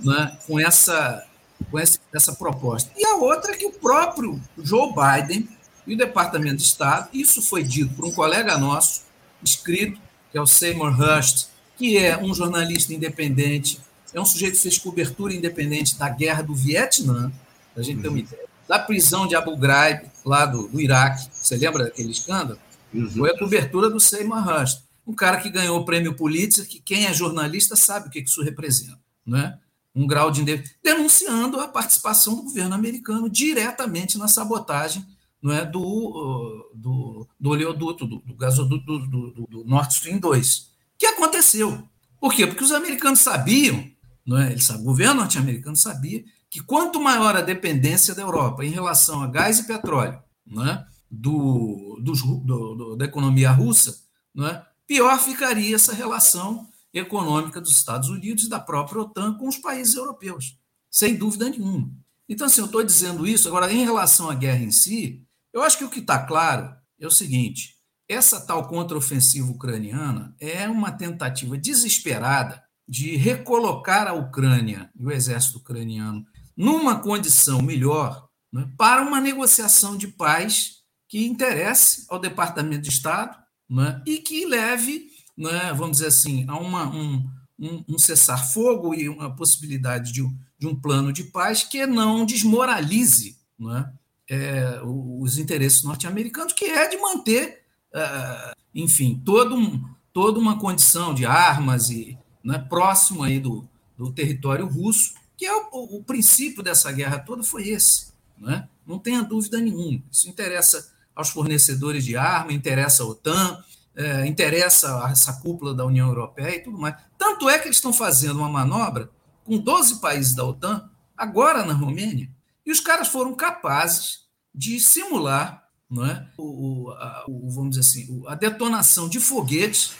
[0.00, 1.24] né, com essa
[1.70, 2.90] com essa proposta.
[2.96, 5.48] E a outra é que o próprio Joe Biden
[5.86, 9.02] e o Departamento de Estado, isso foi dito por um colega nosso,
[9.42, 13.80] escrito, que é o Seymour Hurst, que é um jornalista independente,
[14.14, 17.32] é um sujeito que fez cobertura independente da guerra do Vietnã,
[17.76, 18.22] a gente ter uma uhum.
[18.22, 21.28] ideia, da prisão de Abu Ghraib, lá do, do Iraque.
[21.32, 22.58] Você lembra daquele escândalo?
[22.92, 23.10] Uhum.
[23.10, 27.06] Foi a cobertura do Seymour Hurst, um cara que ganhou o prêmio Pulitzer, que quem
[27.06, 28.98] é jornalista sabe o que isso representa.
[29.26, 29.58] Não é?
[29.94, 30.42] Um grau de
[30.82, 35.04] denunciando a participação do governo americano diretamente na sabotagem
[35.42, 40.70] não é, do, do, do oleoduto, do, do gasoduto do, do, do Nord Stream 2.
[40.96, 41.82] que aconteceu?
[42.20, 42.46] Por quê?
[42.46, 43.84] Porque os americanos sabiam,
[44.24, 44.52] não é?
[44.52, 49.26] Eles, o governo norte-americano sabia que quanto maior a dependência da Europa em relação a
[49.26, 50.86] gás e petróleo não é?
[51.10, 53.98] do, do, do da economia russa,
[54.32, 54.64] não é?
[54.86, 59.94] pior ficaria essa relação econômica dos Estados Unidos e da própria OTAN com os países
[59.94, 60.58] europeus,
[60.90, 61.90] sem dúvida nenhuma.
[62.28, 63.48] Então, assim, eu estou dizendo isso.
[63.48, 67.06] Agora, em relação à guerra em si, eu acho que o que está claro é
[67.06, 67.76] o seguinte:
[68.08, 75.58] essa tal contraofensiva ucraniana é uma tentativa desesperada de recolocar a Ucrânia e o exército
[75.58, 76.26] ucraniano
[76.56, 83.36] numa condição melhor né, para uma negociação de paz que interesse ao Departamento de Estado
[83.68, 89.08] né, e que leve, né, vamos dizer assim, a uma, um, um, um cessar-fogo e
[89.08, 90.22] uma possibilidade de,
[90.58, 93.92] de, um plano de paz que não desmoralize né,
[94.28, 97.62] é, os interesses norte-americanos, que é de manter,
[97.94, 104.12] é, enfim, todo um, toda uma condição de armas e né, próximo aí do, do
[104.12, 108.12] território russo, que é o, o princípio dessa guerra toda foi esse.
[108.38, 108.68] Né?
[108.86, 110.02] Não tenha dúvida nenhuma.
[110.10, 113.62] Isso interessa aos fornecedores de arma, interessa à OTAN,
[113.96, 116.96] é, interessa essa cúpula da União Europeia e tudo mais.
[117.18, 119.10] Tanto é que eles estão fazendo uma manobra
[119.44, 122.30] com 12 países da OTAN, agora na Romênia,
[122.64, 124.20] e os caras foram capazes
[124.54, 129.94] de simular não é, o, a, o vamos assim, a detonação de foguetes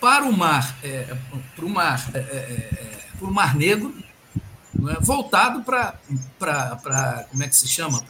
[0.00, 1.16] para o mar, é,
[1.56, 3.92] para o mar, é, é, é para o mar Negro,
[4.88, 5.00] é?
[5.00, 5.98] voltado para,
[7.28, 8.00] como é que se chama?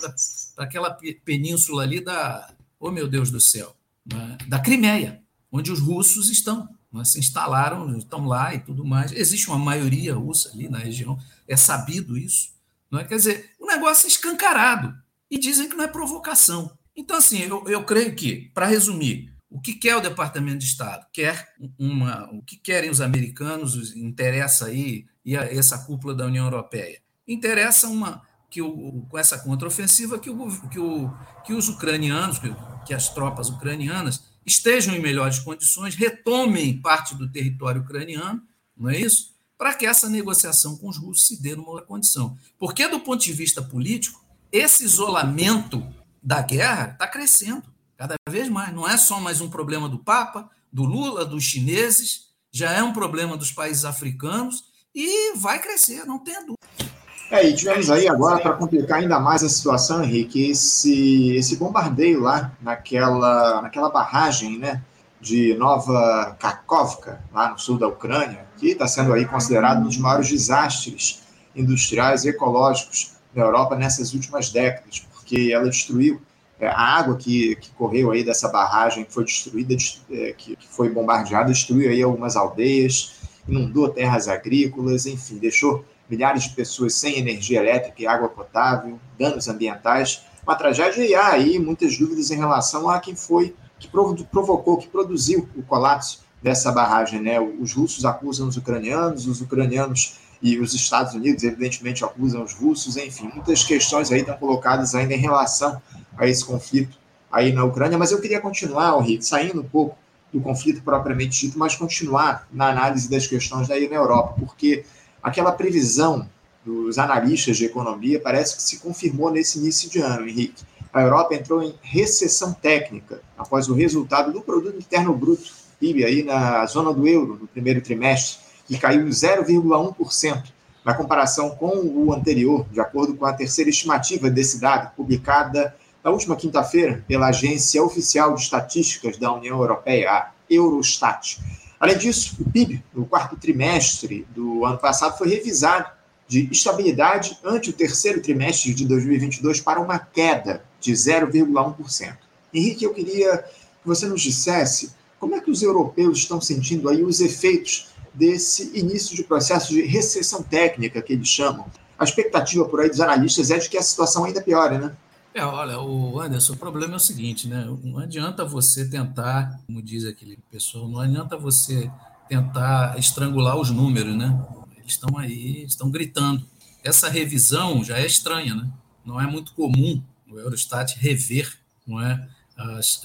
[0.55, 0.91] Para aquela
[1.25, 3.75] península ali da, oh meu Deus do céu,
[4.13, 4.45] é?
[4.47, 6.69] da Crimeia, onde os russos estão,
[7.05, 9.13] se instalaram, estão lá e tudo mais.
[9.13, 12.55] Existe uma maioria russa ali na região, é sabido isso.
[12.91, 13.05] Não é?
[13.05, 14.95] Quer dizer, o negócio é escancarado.
[15.31, 16.71] E dizem que não é provocação.
[16.95, 21.07] Então, assim, eu, eu creio que, para resumir, o que quer o Departamento de Estado?
[21.13, 23.95] Quer uma, o que querem os americanos?
[23.97, 27.01] Interessa aí e a, essa cúpula da União Europeia?
[27.27, 28.23] Interessa uma
[28.57, 31.13] que o, com essa contraofensiva que, o, que, o,
[31.45, 32.49] que os ucranianos, que,
[32.87, 38.43] que as tropas ucranianas estejam em melhores condições, retomem parte do território ucraniano,
[38.75, 39.35] não é isso?
[39.59, 42.39] Para que essa negociação com os russos se dê numa condição.
[42.59, 45.87] Porque, do ponto de vista político, esse isolamento
[46.23, 47.63] da guerra está crescendo
[47.95, 48.75] cada vez mais.
[48.75, 52.95] Não é só mais um problema do Papa, do Lula, dos chineses, já é um
[52.95, 54.65] problema dos países africanos
[54.95, 56.96] e vai crescer, não tenha dúvida.
[57.31, 62.21] É, e tivemos aí agora, para complicar ainda mais a situação, Henrique, esse, esse bombardeio
[62.21, 64.81] lá naquela, naquela barragem, né,
[65.21, 69.99] de Nova Kakovka, lá no sul da Ucrânia, que está sendo aí considerado um dos
[69.99, 71.23] maiores desastres
[71.55, 76.23] industriais e ecológicos da Europa nessas últimas décadas, porque ela destruiu
[76.61, 79.75] é, a água que, que correu aí dessa barragem que foi destruída,
[80.11, 83.17] é, que, que foi bombardeada, destruiu aí algumas aldeias,
[83.49, 89.49] inundou terras agrícolas, enfim, deixou milhares de pessoas sem energia elétrica e água potável, danos
[89.49, 94.79] ambientais, uma tragédia e há aí muitas dúvidas em relação a quem foi que provocou,
[94.79, 97.41] que produziu o colapso dessa barragem, né?
[97.41, 102.97] Os russos acusam os ucranianos, os ucranianos e os Estados Unidos, evidentemente, acusam os russos,
[102.97, 105.81] enfim, muitas questões aí estão colocadas ainda em relação
[106.17, 106.97] a esse conflito
[107.31, 109.97] aí na Ucrânia, mas eu queria continuar, Henrique, saindo um pouco
[110.33, 114.85] do conflito propriamente dito, mas continuar na análise das questões daí na Europa, porque
[115.23, 116.29] aquela previsão
[116.65, 120.65] dos analistas de economia parece que se confirmou nesse início de ano, Henrique.
[120.93, 126.23] A Europa entrou em recessão técnica após o resultado do produto interno bruto, PIB aí
[126.23, 130.45] na zona do euro no primeiro trimestre, que caiu 0,1%
[130.85, 136.11] na comparação com o anterior, de acordo com a terceira estimativa desse dado, publicada na
[136.11, 141.41] última quinta-feira pela Agência Oficial de Estatísticas da União Europeia, a Eurostat.
[141.79, 145.91] Além disso, o PIB no quarto trimestre do ano passado foi revisado
[146.27, 152.17] de estabilidade ante o terceiro trimestre de 2022 para uma queda de 0,1%.
[152.53, 157.03] Henrique, eu queria que você nos dissesse como é que os europeus estão sentindo aí
[157.03, 161.67] os efeitos desse início de processo de recessão técnica que eles chamam.
[161.99, 164.93] A expectativa por aí dos analistas é de que a situação ainda piore, né?
[165.37, 167.67] É, olha, o Anderson, o problema é o seguinte, né?
[167.85, 171.91] Não adianta você tentar, como diz aquele pessoal, não adianta você
[172.27, 174.35] tentar estrangular os números, né?
[174.79, 176.43] Eles estão aí, estão gritando.
[176.83, 178.67] Essa revisão já é estranha, né?
[179.05, 181.55] Não é muito comum o Eurostat rever,
[181.87, 183.03] não é, As,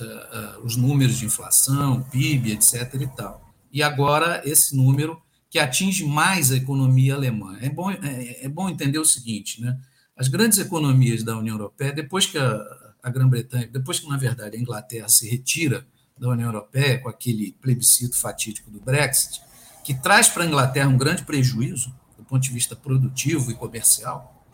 [0.64, 2.94] os números de inflação, PIB, etc.
[2.94, 3.54] e tal.
[3.74, 7.58] E agora esse número que atinge mais a economia alemã.
[7.60, 9.78] É bom, é, é bom entender o seguinte, né?
[10.22, 14.56] As grandes economias da União Europeia, depois que a, a Grã-Bretanha, depois que, na verdade,
[14.56, 15.84] a Inglaterra se retira
[16.16, 19.42] da União Europeia com aquele plebiscito fatídico do Brexit,
[19.84, 24.46] que traz para a Inglaterra um grande prejuízo do ponto de vista produtivo e comercial,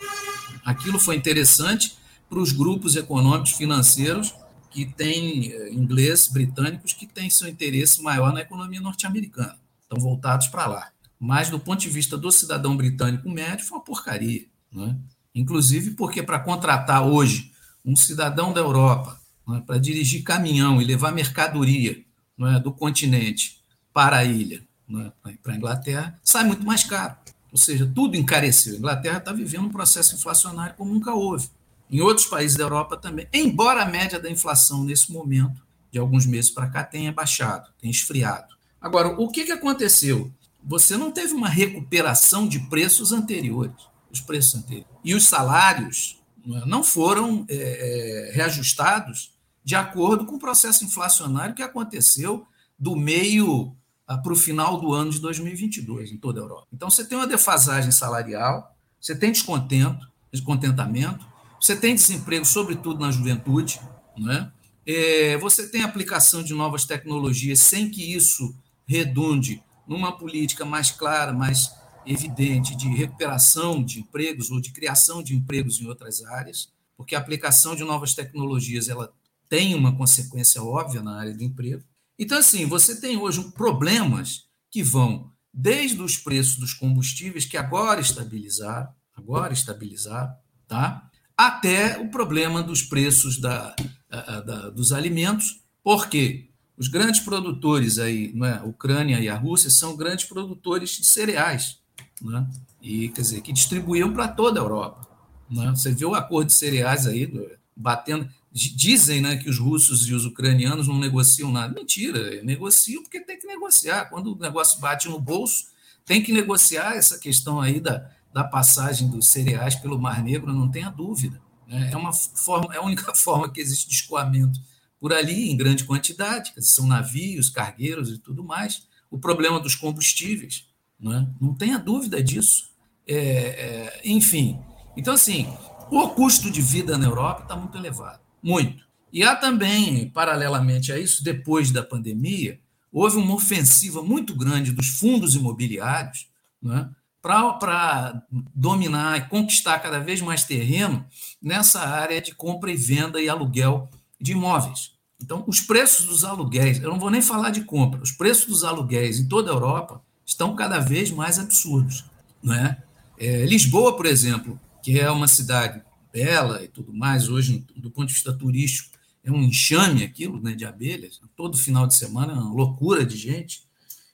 [0.64, 1.98] aquilo foi interessante
[2.30, 4.34] para os grupos econômicos financeiros
[4.72, 10.48] que têm eh, inglês, britânicos, que têm seu interesse maior na economia norte-americana, estão voltados
[10.48, 10.92] para lá.
[11.20, 14.46] Mas, do ponto de vista do cidadão britânico médio, foi uma porcaria.
[14.72, 15.17] Não é?
[15.38, 17.52] Inclusive porque para contratar hoje
[17.86, 19.20] um cidadão da Europa
[19.56, 19.60] é?
[19.60, 22.04] para dirigir caminhão e levar mercadoria
[22.42, 22.60] é?
[22.60, 23.62] do continente
[23.94, 25.36] para a ilha, é?
[25.44, 27.16] para a Inglaterra, sai muito mais caro.
[27.52, 28.74] Ou seja, tudo encareceu.
[28.74, 31.50] A Inglaterra está vivendo um processo inflacionário como nunca houve.
[31.90, 33.28] Em outros países da Europa também.
[33.32, 37.92] Embora a média da inflação nesse momento, de alguns meses para cá, tenha baixado, tenha
[37.92, 38.56] esfriado.
[38.82, 40.32] Agora, o que, que aconteceu?
[40.64, 43.76] Você não teve uma recuperação de preços anteriores,
[44.12, 44.88] os preços anteriores.
[45.04, 46.22] E os salários
[46.66, 52.48] não foram é, é reajustados de acordo com o processo inflacionário que aconteceu
[52.80, 56.68] do meio para o final do ano de 2022 em toda a Europa.
[56.72, 61.28] Então, você tem uma defasagem salarial, você tem descontento, descontentamento,
[61.60, 63.82] você tem desemprego, sobretudo na juventude,
[64.18, 64.52] né?
[64.86, 68.56] É, você tem aplicação de novas tecnologias sem que isso
[68.88, 71.74] redunde numa política mais clara, mais
[72.08, 77.20] evidente de recuperação de empregos ou de criação de empregos em outras áreas, porque a
[77.20, 79.14] aplicação de novas tecnologias ela
[79.50, 81.84] tem uma consequência óbvia na área do emprego.
[82.20, 88.02] Então, assim, você tem hoje problemas que vão desde os preços dos combustíveis, que agora
[88.02, 90.36] estabilizaram, agora estabilizaram,
[90.68, 91.10] tá?
[91.38, 93.76] até o problema dos preços da,
[94.10, 98.52] da, dos alimentos, porque os grandes produtores aí, é?
[98.54, 101.80] a Ucrânia e a Rússia, são grandes produtores de cereais,
[102.22, 102.48] né?
[102.82, 105.08] e quer dizer, que distribuíam para toda a Europa.
[105.50, 105.70] Né?
[105.70, 107.32] Você vê o acordo de cereais aí,
[107.76, 108.30] batendo.
[108.52, 111.74] Dizem né, que os russos e os ucranianos não negociam nada.
[111.74, 114.06] Mentira, negociam porque tem que negociar.
[114.06, 115.66] Quando o negócio bate no bolso,
[116.06, 120.72] tem que negociar essa questão aí da, da passagem dos cereais pelo Mar Negro, não
[120.72, 121.40] tenha dúvida.
[121.68, 121.92] Né?
[121.92, 124.60] É, uma forma, é a única forma que existe de escoamento
[125.00, 128.88] por ali, em grande quantidade, são navios, cargueiros e tudo mais.
[129.12, 130.66] O problema dos combustíveis,
[131.00, 131.28] não, é?
[131.40, 132.72] não tenha dúvida disso.
[133.08, 134.60] É, é, enfim,
[134.96, 135.48] então, assim,
[135.90, 138.86] o custo de vida na Europa está muito elevado, muito.
[139.14, 142.60] E há também, paralelamente a isso, depois da pandemia,
[142.92, 146.28] houve uma ofensiva muito grande dos fundos imobiliários,
[146.62, 146.90] não é?
[147.22, 148.24] para
[148.56, 151.06] dominar e conquistar cada vez mais terreno
[151.42, 154.94] nessa área de compra e venda e aluguel de imóveis.
[155.22, 158.64] Então, os preços dos aluguéis, eu não vou nem falar de compra, os preços dos
[158.64, 162.04] aluguéis em toda a Europa estão cada vez mais absurdos.
[162.44, 162.84] Não é?
[163.18, 168.08] É, Lisboa, por exemplo, que é uma cidade bela e tudo mais, hoje, do ponto
[168.08, 172.54] de vista turístico, é um enxame aquilo né, de abelhas, todo final de semana uma
[172.54, 173.64] loucura de gente.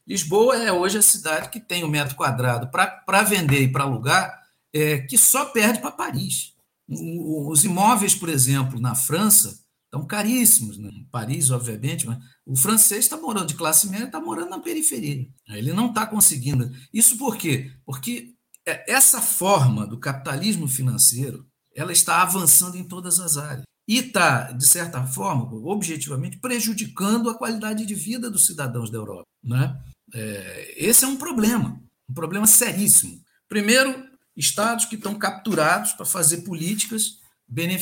[0.08, 3.84] Lisboa é hoje a cidade que tem o um metro quadrado para vender e para
[3.84, 6.54] alugar, é, que só perde para Paris.
[6.88, 9.63] Os imóveis, por exemplo, na França,
[9.94, 10.80] estão caríssimos.
[10.80, 10.90] Né?
[11.12, 15.28] Paris, obviamente, mas o francês está morando de classe média, está morando na periferia.
[15.50, 16.72] Ele não está conseguindo.
[16.92, 17.72] Isso por quê?
[17.86, 18.34] Porque
[18.66, 23.64] é, essa forma do capitalismo financeiro ela está avançando em todas as áreas.
[23.88, 29.26] E está, de certa forma, objetivamente, prejudicando a qualidade de vida dos cidadãos da Europa.
[29.44, 29.78] Né?
[30.14, 33.22] É, esse é um problema, um problema seríssimo.
[33.50, 37.23] Primeiro, estados que estão capturados para fazer políticas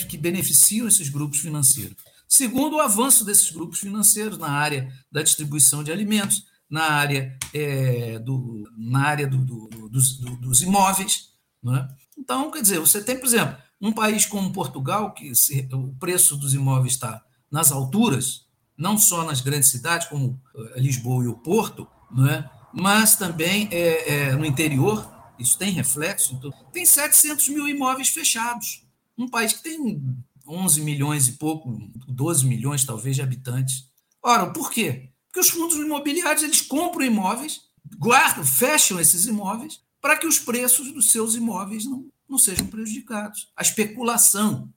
[0.08, 1.96] que beneficiam esses grupos financeiros.
[2.28, 8.18] Segundo, o avanço desses grupos financeiros na área da distribuição de alimentos, na área, é,
[8.20, 11.32] do, na área do, do, dos, dos, imóveis.
[11.62, 11.90] Né?
[12.18, 16.38] Então, quer dizer, você tem, por exemplo, um país como Portugal, que se, o preço
[16.38, 17.22] dos imóveis está
[17.52, 18.46] nas alturas,
[18.78, 22.50] não só nas grandes cidades, como eh, Lisboa e o Porto, não é?
[22.74, 26.36] mas também é, é, no interior, isso tem reflexo.
[26.36, 28.84] Então, tem 700 mil imóveis fechados.
[29.22, 30.02] Um país que tem
[30.48, 31.72] 11 milhões e pouco,
[32.08, 33.88] 12 milhões talvez de habitantes.
[34.22, 35.10] Ora, por quê?
[35.28, 37.62] Porque os fundos imobiliários eles compram imóveis,
[37.98, 43.50] guardam, fecham esses imóveis para que os preços dos seus imóveis não, não sejam prejudicados.
[43.56, 44.74] A especulação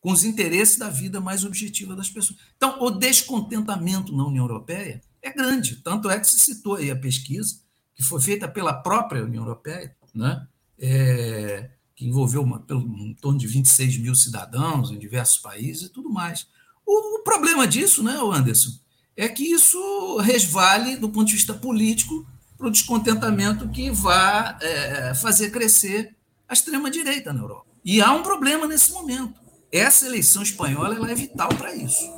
[0.00, 2.38] com os interesses da vida mais objetiva das pessoas.
[2.56, 5.76] Então, o descontentamento na União Europeia é grande.
[5.76, 7.60] Tanto é que se citou aí a pesquisa,
[7.94, 10.46] que foi feita pela própria União Europeia, né?
[10.78, 11.70] É,
[12.00, 16.08] que envolveu uma, pelo, em torno de 26 mil cidadãos em diversos países e tudo
[16.08, 16.46] mais.
[16.86, 18.70] O, o problema disso, né, Anderson,
[19.14, 22.26] é que isso resvale, do ponto de vista político,
[22.56, 26.16] para o descontentamento que vai é, fazer crescer
[26.48, 27.66] a extrema-direita na Europa.
[27.84, 29.34] E há um problema nesse momento.
[29.70, 32.10] Essa eleição espanhola ela é vital para isso.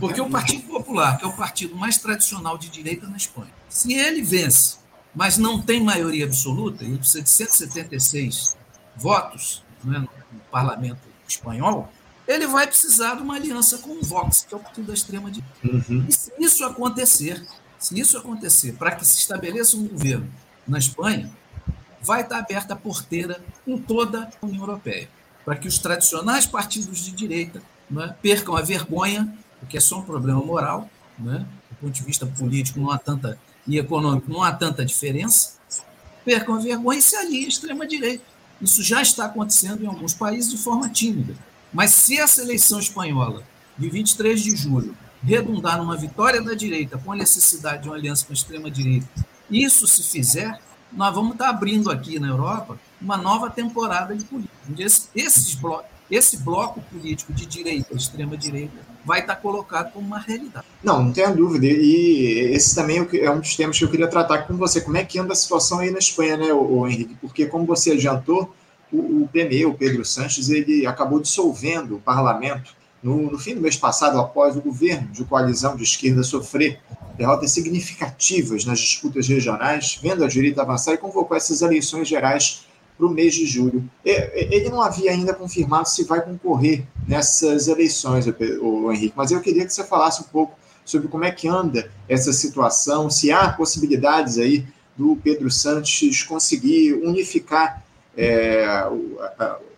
[0.00, 3.94] Porque o Partido Popular, que é o partido mais tradicional de direita na Espanha, se
[3.94, 4.78] ele vence,
[5.14, 8.57] mas não tem maioria absoluta, ele precisa de 176
[8.98, 11.90] votos né, no parlamento espanhol,
[12.26, 15.56] ele vai precisar de uma aliança com o Vox, que é o partido da extrema-direita.
[15.64, 16.04] Uhum.
[16.06, 17.42] E se isso acontecer,
[17.78, 20.28] se isso acontecer, para que se estabeleça um governo
[20.66, 21.30] na Espanha,
[22.02, 25.08] vai estar aberta a porteira em toda a União Europeia,
[25.44, 27.62] para que os tradicionais partidos de direita
[27.96, 28.08] é?
[28.20, 30.88] percam a vergonha, porque é só um problema moral,
[31.20, 31.38] é?
[31.38, 35.54] do ponto de vista político não há tanta, e econômico não há tanta diferença,
[36.24, 38.37] percam a vergonha e se aliem à extrema-direita.
[38.60, 41.34] Isso já está acontecendo em alguns países de forma tímida.
[41.72, 43.42] Mas se essa eleição espanhola,
[43.76, 48.26] de 23 de julho, redundar numa vitória da direita com a necessidade de uma aliança
[48.26, 49.08] com a extrema-direita,
[49.50, 50.58] isso se fizer,
[50.92, 54.54] nós vamos estar abrindo aqui na Europa uma nova temporada de política.
[54.78, 58.76] Esse, esses blocos, esse bloco político de direita, extrema-direita,
[59.08, 60.66] vai estar colocado como uma realidade.
[60.84, 61.64] Não, não tenha dúvida.
[61.64, 64.82] E esse também é, é um dos temas que eu queria tratar com você.
[64.82, 67.16] Como é que anda a situação aí na Espanha, né, o, Henrique?
[67.18, 68.54] Porque, como você adiantou,
[68.92, 73.62] o, o PME, o Pedro Sanches, ele acabou dissolvendo o parlamento no, no, fim do
[73.62, 76.78] mês passado, após o governo de coalizão de esquerda sofrer
[77.16, 82.66] derrotas significativas nas disputas regionais, vendo a direita avançar e convocou essas eleições gerais
[82.98, 83.88] para o mês de julho.
[84.04, 88.26] Ele não havia ainda confirmado se vai concorrer nessas eleições,
[88.60, 91.90] o Henrique, mas eu queria que você falasse um pouco sobre como é que anda
[92.08, 97.84] essa situação, se há possibilidades aí do Pedro Santos conseguir unificar
[98.16, 98.66] é,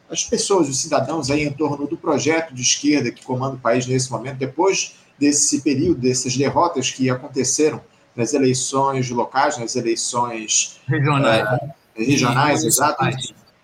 [0.09, 3.87] as pessoas, os cidadãos aí em torno do projeto de esquerda que comanda o país
[3.87, 7.83] nesse momento, depois desse período, dessas derrotas que aconteceram
[8.17, 11.71] nas eleições locais, nas eleições regionais, é,
[12.05, 13.05] regionais, exato.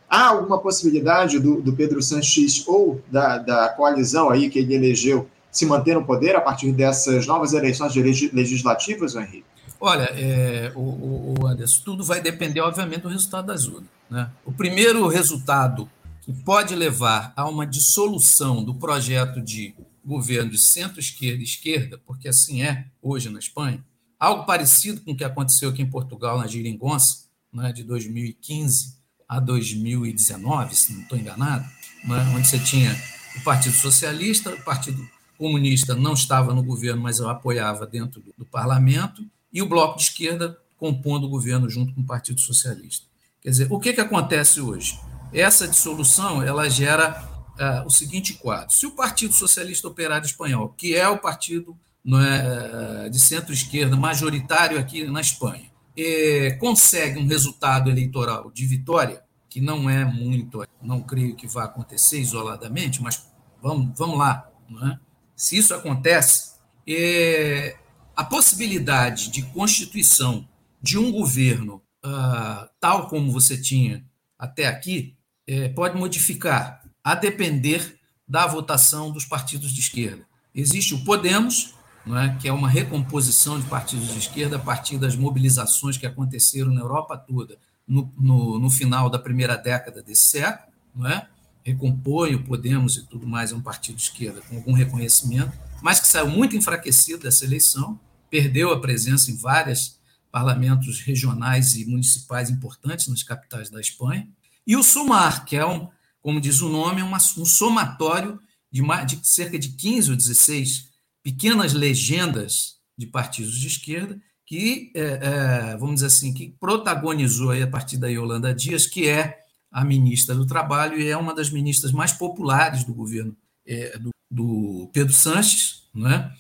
[0.09, 5.29] Há alguma possibilidade do, do Pedro Sanches ou da, da coalizão aí que ele elegeu
[5.51, 9.45] se manter no poder a partir dessas novas eleições legislativas, Henrique?
[9.81, 13.89] Olha, é, o, o Anderson, tudo vai depender, obviamente, do resultado das urnas.
[14.09, 14.31] Né?
[14.45, 15.89] O primeiro resultado
[16.23, 19.75] que pode levar a uma dissolução do projeto de
[20.05, 23.85] governo de centro-esquerda e esquerda, porque assim é hoje na Espanha,
[24.19, 28.97] algo parecido com o que aconteceu aqui em Portugal, na Giringonça, né, de 2015
[29.29, 31.65] a 2019, se não estou enganado,
[32.05, 32.97] né, onde você tinha
[33.37, 38.33] o Partido Socialista, o Partido Comunista não estava no governo, mas eu apoiava dentro do,
[38.39, 43.07] do parlamento, e o Bloco de Esquerda compondo o governo junto com o Partido Socialista.
[43.41, 44.99] Quer dizer, o que, que acontece hoje?
[45.33, 47.23] Essa dissolução ela gera
[47.59, 51.77] uh, o seguinte quadro: se o Partido Socialista Operário Espanhol, que é o partido
[52.07, 59.61] é, de centro-esquerda majoritário aqui na Espanha, é, consegue um resultado eleitoral de vitória, que
[59.61, 63.31] não é muito, não creio que vá acontecer isoladamente, mas
[63.63, 64.51] vamos, vamos lá.
[64.93, 64.99] É?
[65.35, 67.77] Se isso acontece, é,
[68.15, 70.49] a possibilidade de constituição
[70.81, 74.05] de um governo uh, tal como você tinha
[74.39, 75.17] até aqui
[75.47, 80.27] é, pode modificar, a depender da votação dos partidos de esquerda.
[80.55, 81.75] Existe o Podemos,
[82.15, 86.71] é, que é uma recomposição de partidos de esquerda a partir das mobilizações que aconteceram
[86.73, 91.27] na Europa toda no, no, no final da primeira década desse século, não é?
[91.65, 95.53] recompõe o Podemos e tudo mais, é um partido de esquerda com algum reconhecimento,
[95.83, 97.99] mas que saiu muito enfraquecido dessa eleição,
[98.31, 99.99] perdeu a presença em vários
[100.31, 104.29] parlamentos regionais e municipais importantes nas capitais da Espanha,
[104.65, 105.89] e o SUMAR, que é, um,
[106.23, 108.41] como diz o nome, é um somatório
[108.71, 110.89] de, mais, de cerca de 15 ou 16
[111.27, 114.17] pequenas legendas de partidos de esquerda
[114.47, 119.37] que, é, é, vamos dizer assim, que protagonizou a partir da Yolanda Dias, que é
[119.73, 124.11] a ministra do Trabalho e é uma das ministras mais populares do governo é, do,
[124.31, 126.33] do, Pedro Sanches, né?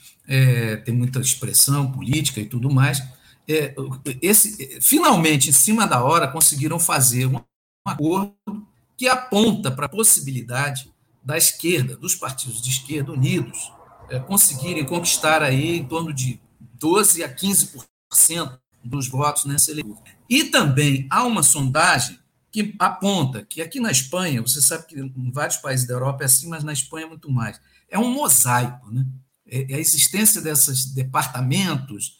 [0.84, 3.02] Tem muita expressão política e tudo mais.
[3.48, 3.74] É,
[4.22, 7.44] esse, finalmente, em cima da hora, conseguiram fazer uma
[7.84, 8.36] acordo
[8.96, 10.88] que aponta para a possibilidade
[11.24, 13.72] da esquerda, dos partidos de esquerda unidos,
[14.26, 20.02] conseguirem conquistar aí em torno de 12 a 15% dos votos nessa eleição.
[20.28, 22.18] E também há uma sondagem
[22.50, 26.26] que aponta que aqui na Espanha, você sabe que em vários países da Europa é
[26.26, 27.60] assim, mas na Espanha é muito mais.
[27.88, 29.06] É um mosaico, né?
[29.46, 32.18] É, é a existência desses departamentos,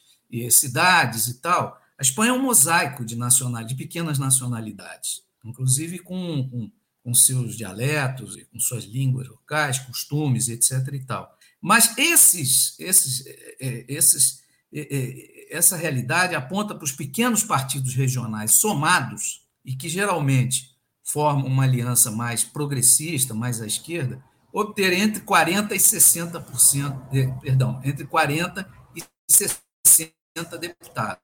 [0.51, 1.81] cidades e tal.
[1.99, 6.71] A Espanha é um mosaico de nacionalidades, de pequenas nacionalidades inclusive com, com,
[7.03, 10.93] com seus dialetos, com suas línguas locais, costumes, etc.
[10.93, 11.36] e tal.
[11.61, 14.43] Mas esses, esses, é, é, esses,
[14.73, 21.65] é, essa realidade aponta para os pequenos partidos regionais somados e que geralmente formam uma
[21.65, 28.69] aliança mais progressista, mais à esquerda, obter entre 40 e 60%, de, perdão, entre 40
[28.95, 31.21] e 60 deputados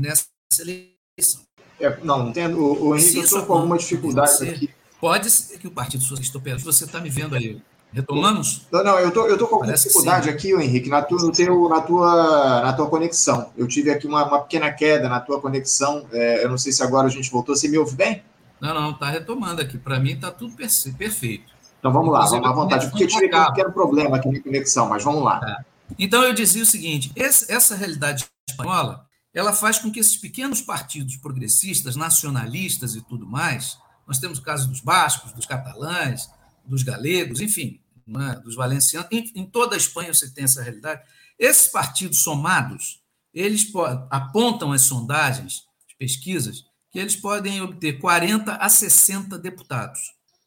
[0.00, 0.26] nessa
[0.58, 1.46] eleição.
[1.80, 2.58] É, não, entendo.
[2.58, 4.70] O, o Henrique, eu estou com alguma dificuldade aqui.
[5.00, 7.62] Pode ser que o Partido Socialista Operário, você está me vendo aí,
[7.92, 8.66] retomamos?
[8.70, 11.68] Não, não, eu tô, eu tô com alguma dificuldade aqui, Henrique, na tua, no teu,
[11.68, 13.50] na, tua, na tua conexão.
[13.56, 16.06] Eu tive aqui uma, uma pequena queda na tua conexão.
[16.12, 17.56] É, eu não sei se agora a gente voltou.
[17.56, 18.22] Você me ouve bem?
[18.60, 19.78] Não, não, está retomando aqui.
[19.78, 21.52] Para mim está tudo perfeito.
[21.78, 24.88] Então vamos lá, vamos à vontade, porque eu tive um pequeno problema aqui na conexão,
[24.88, 25.40] mas vamos lá.
[25.44, 25.64] É.
[25.96, 30.60] Então eu dizia o seguinte: esse, essa realidade espanhola ela faz com que esses pequenos
[30.60, 36.28] partidos progressistas, nacionalistas e tudo mais, nós temos o caso dos bascos, dos catalães,
[36.68, 38.40] dos galegos, enfim, é?
[38.40, 41.02] dos valencianos, em, em, toda a Espanha você tem essa realidade.
[41.38, 43.02] Esses partidos somados,
[43.32, 43.70] eles
[44.10, 50.00] apontam as sondagens, as pesquisas, que eles podem obter 40 a 60 deputados.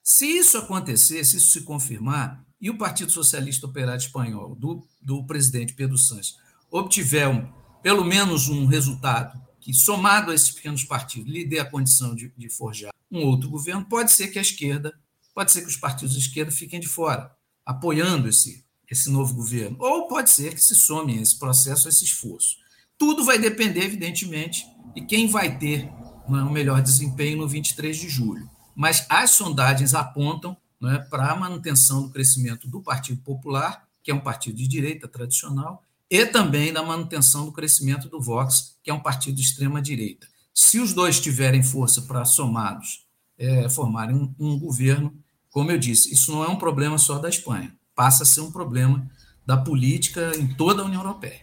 [0.04, 5.26] Se isso acontecer, se isso se confirmar, e o Partido Socialista Operário Espanhol, do, do
[5.26, 6.36] presidente Pedro Sánchez,
[6.70, 7.52] obtiver um,
[7.82, 12.32] pelo menos um resultado que, somado a esses pequenos partidos, lhe dê a condição de,
[12.38, 14.94] de forjar um outro governo, pode ser que a esquerda,
[15.34, 17.32] pode ser que os partidos de esquerda fiquem de fora,
[17.66, 19.78] apoiando esse, esse novo governo.
[19.80, 22.58] Ou pode ser que se some esse processo, esse esforço.
[22.98, 25.90] Tudo vai depender, evidentemente, de quem vai ter
[26.28, 28.50] o um melhor desempenho no 23 de julho.
[28.76, 34.14] Mas as sondagens apontam né, para a manutenção do crescimento do Partido Popular, que é
[34.14, 38.94] um partido de direita tradicional, e também da manutenção do crescimento do Vox, que é
[38.94, 40.28] um partido de extrema-direita.
[40.54, 43.06] Se os dois tiverem força para, somados,
[43.38, 45.16] é, formarem um, um, governo,
[45.52, 48.52] como eu disse, isso não é um problema só da Espanha, passa a ser um
[48.52, 49.06] problema
[49.46, 51.42] da política em toda a União Europeia.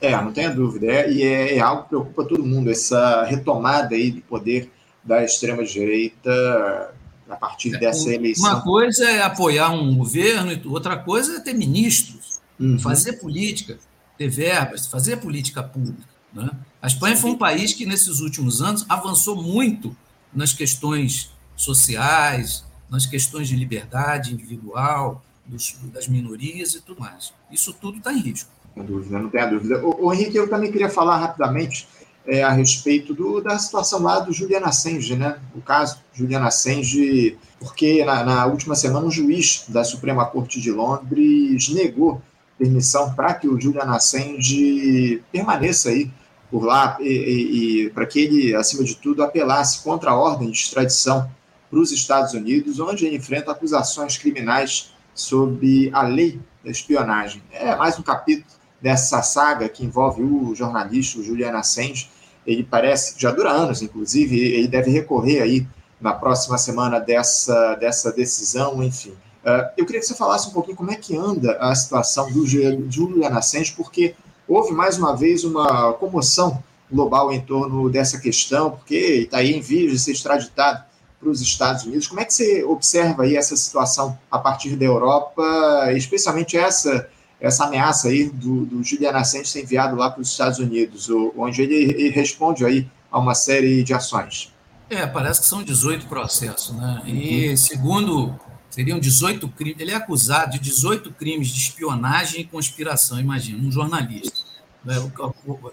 [0.00, 3.94] É, não tenha dúvida, é, e é, é algo que preocupa todo mundo, essa retomada
[3.94, 4.70] aí de poder
[5.02, 6.94] da extrema-direita
[7.28, 8.50] a partir é, dessa eleição.
[8.50, 12.78] Uma coisa é apoiar um governo, outra coisa é ter ministros, uhum.
[12.78, 13.78] fazer política
[14.16, 16.08] ter verbas, fazer política pública.
[16.32, 16.48] Né?
[16.80, 19.96] A Espanha foi um país que, nesses últimos anos, avançou muito
[20.32, 22.64] nas questões sociais,
[22.94, 27.32] nas questões de liberdade individual, dos, das minorias e tudo mais.
[27.50, 28.48] Isso tudo está em risco.
[28.74, 29.84] Não dúvida, não tenha dúvida.
[29.84, 31.86] O, o, Henrique, eu também queria falar rapidamente
[32.26, 35.38] é, a respeito do, da situação lá do Julian Assange, né?
[35.54, 40.70] O caso Julian Assange, porque na, na última semana um juiz da Suprema Corte de
[40.70, 42.22] Londres negou
[42.58, 46.10] permissão para que o Julian Assange permaneça aí
[46.50, 50.50] por lá e, e, e para que ele, acima de tudo, apelasse contra a ordem
[50.50, 51.28] de extradição
[51.74, 57.42] para os Estados Unidos, onde ele enfrenta acusações criminais sob a lei da espionagem.
[57.50, 58.46] É mais um capítulo
[58.80, 62.08] dessa saga que envolve o jornalista Julian Assange.
[62.46, 65.66] Ele parece, já dura anos, inclusive, ele deve recorrer aí
[66.00, 69.10] na próxima semana dessa, dessa decisão, enfim.
[69.44, 72.46] Uh, eu queria que você falasse um pouquinho como é que anda a situação do
[72.46, 74.14] Julian Assange, porque
[74.46, 79.60] houve mais uma vez uma comoção global em torno dessa questão, porque está aí em
[79.60, 80.93] vias de ser extraditado
[81.24, 82.06] para os Estados Unidos.
[82.06, 87.08] Como é que você observa aí essa situação a partir da Europa, especialmente essa
[87.40, 91.60] essa ameaça aí do, do Julian Assange ser enviado lá para os Estados Unidos, onde
[91.60, 94.50] ele, ele responde aí a uma série de ações?
[94.88, 97.02] É, parece que são 18 processos, né?
[97.04, 97.56] E uhum.
[97.56, 98.40] segundo
[98.74, 99.80] Seriam 18 crimes.
[99.80, 104.36] Ele é acusado de 18 crimes de espionagem e conspiração, imagina, um jornalista.
[104.84, 104.96] Né,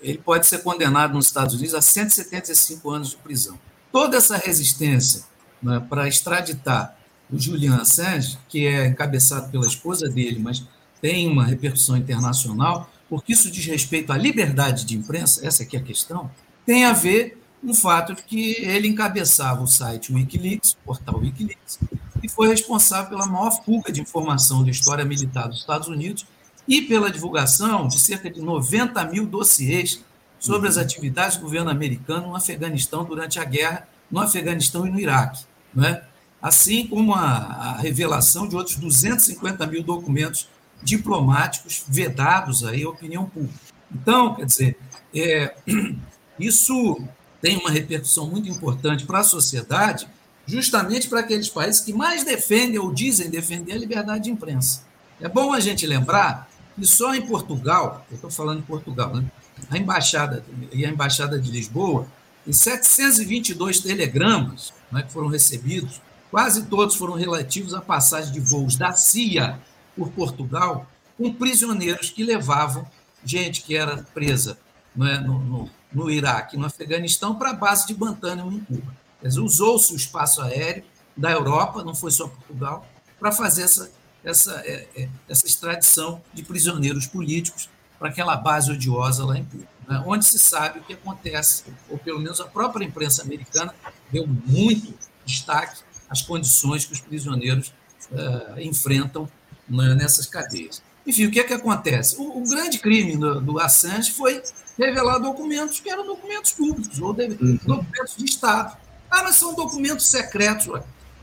[0.03, 3.57] ele pode ser condenado nos Estados Unidos a 175 anos de prisão.
[3.91, 5.23] Toda essa resistência
[5.61, 6.97] né, para extraditar
[7.31, 10.65] o Julian Assange, que é encabeçado pela esposa dele, mas
[11.01, 15.79] tem uma repercussão internacional, porque isso diz respeito à liberdade de imprensa, essa aqui é
[15.79, 16.29] a questão,
[16.65, 21.19] tem a ver com o fato de que ele encabeçava o site Wikileaks, o portal
[21.19, 21.79] Wikileaks,
[22.21, 26.25] e foi responsável pela maior fuga de informação da história militar dos Estados Unidos
[26.67, 30.03] e pela divulgação de cerca de 90 mil dossiês
[30.39, 34.99] sobre as atividades do governo americano no Afeganistão durante a guerra no Afeganistão e no
[34.99, 36.03] Iraque, não é?
[36.41, 40.49] assim como a, a revelação de outros 250 mil documentos
[40.81, 43.59] diplomáticos vedados aí à opinião pública.
[43.93, 44.77] Então, quer dizer,
[45.13, 45.55] é,
[46.39, 46.99] isso
[47.41, 50.07] tem uma repercussão muito importante para a sociedade,
[50.47, 54.83] justamente para aqueles países que mais defendem ou dizem defender a liberdade de imprensa.
[55.19, 59.25] É bom a gente lembrar que só em Portugal, eu estou falando em Portugal, né?
[59.69, 60.43] a embaixada
[60.73, 62.07] e a embaixada de Lisboa,
[62.47, 68.75] em 722 telegramas né, que foram recebidos, quase todos foram relativos à passagem de voos
[68.75, 69.59] da CIA
[69.95, 70.87] por Portugal
[71.17, 72.87] com prisioneiros que levavam
[73.23, 74.57] gente que era presa
[74.95, 78.95] né, no, no, no Iraque, no Afeganistão, para a base de Guantánamo, em Cuba.
[79.23, 80.83] Usou-se o espaço aéreo
[81.15, 82.87] da Europa, não foi só Portugal,
[83.19, 83.91] para fazer essa,
[84.23, 87.69] essa, é, é, essa extradição de prisioneiros políticos
[87.99, 91.99] para aquela base odiosa lá em Cuba, né, onde se sabe o que acontece, ou
[91.99, 93.75] pelo menos a própria imprensa americana
[94.11, 94.93] deu muito
[95.25, 97.73] destaque às condições que os prisioneiros
[98.11, 99.29] uh, enfrentam
[99.67, 100.81] né, nessas cadeias.
[101.05, 102.17] Enfim, o que é que acontece?
[102.17, 104.41] O, o grande crime do, do, Assange foi
[104.77, 107.59] revelar documentos que eram documentos públicos, ou de, uhum.
[107.65, 108.77] documentos de Estado.
[109.09, 110.67] Ah, mas são documentos secretos.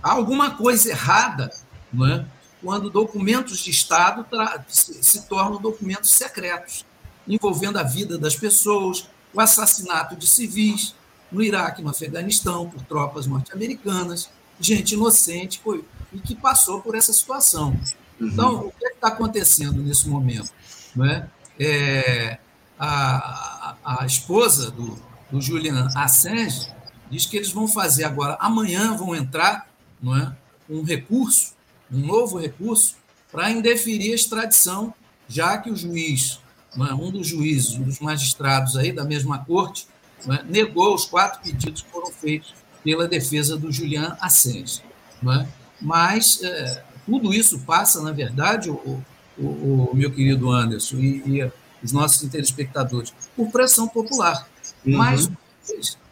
[0.03, 1.51] Há alguma coisa errada
[1.93, 2.25] não é?
[2.63, 4.27] quando documentos de Estado
[4.67, 6.85] se, se tornam documentos secretos,
[7.27, 10.95] envolvendo a vida das pessoas, o assassinato de civis
[11.31, 17.13] no Iraque, no Afeganistão, por tropas norte-americanas, gente inocente foi, e que passou por essa
[17.13, 17.79] situação.
[18.21, 18.29] Uhum.
[18.29, 20.53] Então, o que é está acontecendo nesse momento?
[20.95, 21.29] Não é?
[21.59, 22.39] é
[22.79, 24.99] a, a, a, esposa do,
[25.31, 26.69] do Julian Assange
[27.11, 29.69] diz que eles vão fazer agora, amanhã vão entrar
[30.01, 30.37] não é,
[30.69, 31.55] um recurso,
[31.91, 32.97] um novo recurso,
[33.31, 34.95] para indeferir a extradição,
[35.29, 36.41] já que o juiz,
[36.77, 39.87] é, um dos juízes, um dos magistrados aí da mesma corte,
[40.27, 44.83] é, negou os quatro pedidos que foram feitos pela defesa do Julian Assange.
[45.23, 45.47] É?
[45.81, 49.03] Mas é, tudo isso passa, na verdade, o,
[49.39, 51.53] o, o meu querido Anderson e, e,
[51.83, 54.49] os nossos telespectadores, por pressão popular.
[54.85, 54.97] Uhum.
[54.97, 55.31] Mas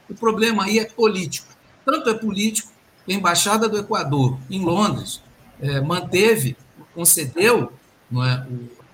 [0.09, 1.49] o problema aí é político.
[1.85, 2.71] Tanto é político
[3.05, 5.21] que a Embaixada do Equador, em Londres,
[5.61, 6.57] é, manteve,
[6.95, 7.73] concedeu
[8.13, 8.47] é,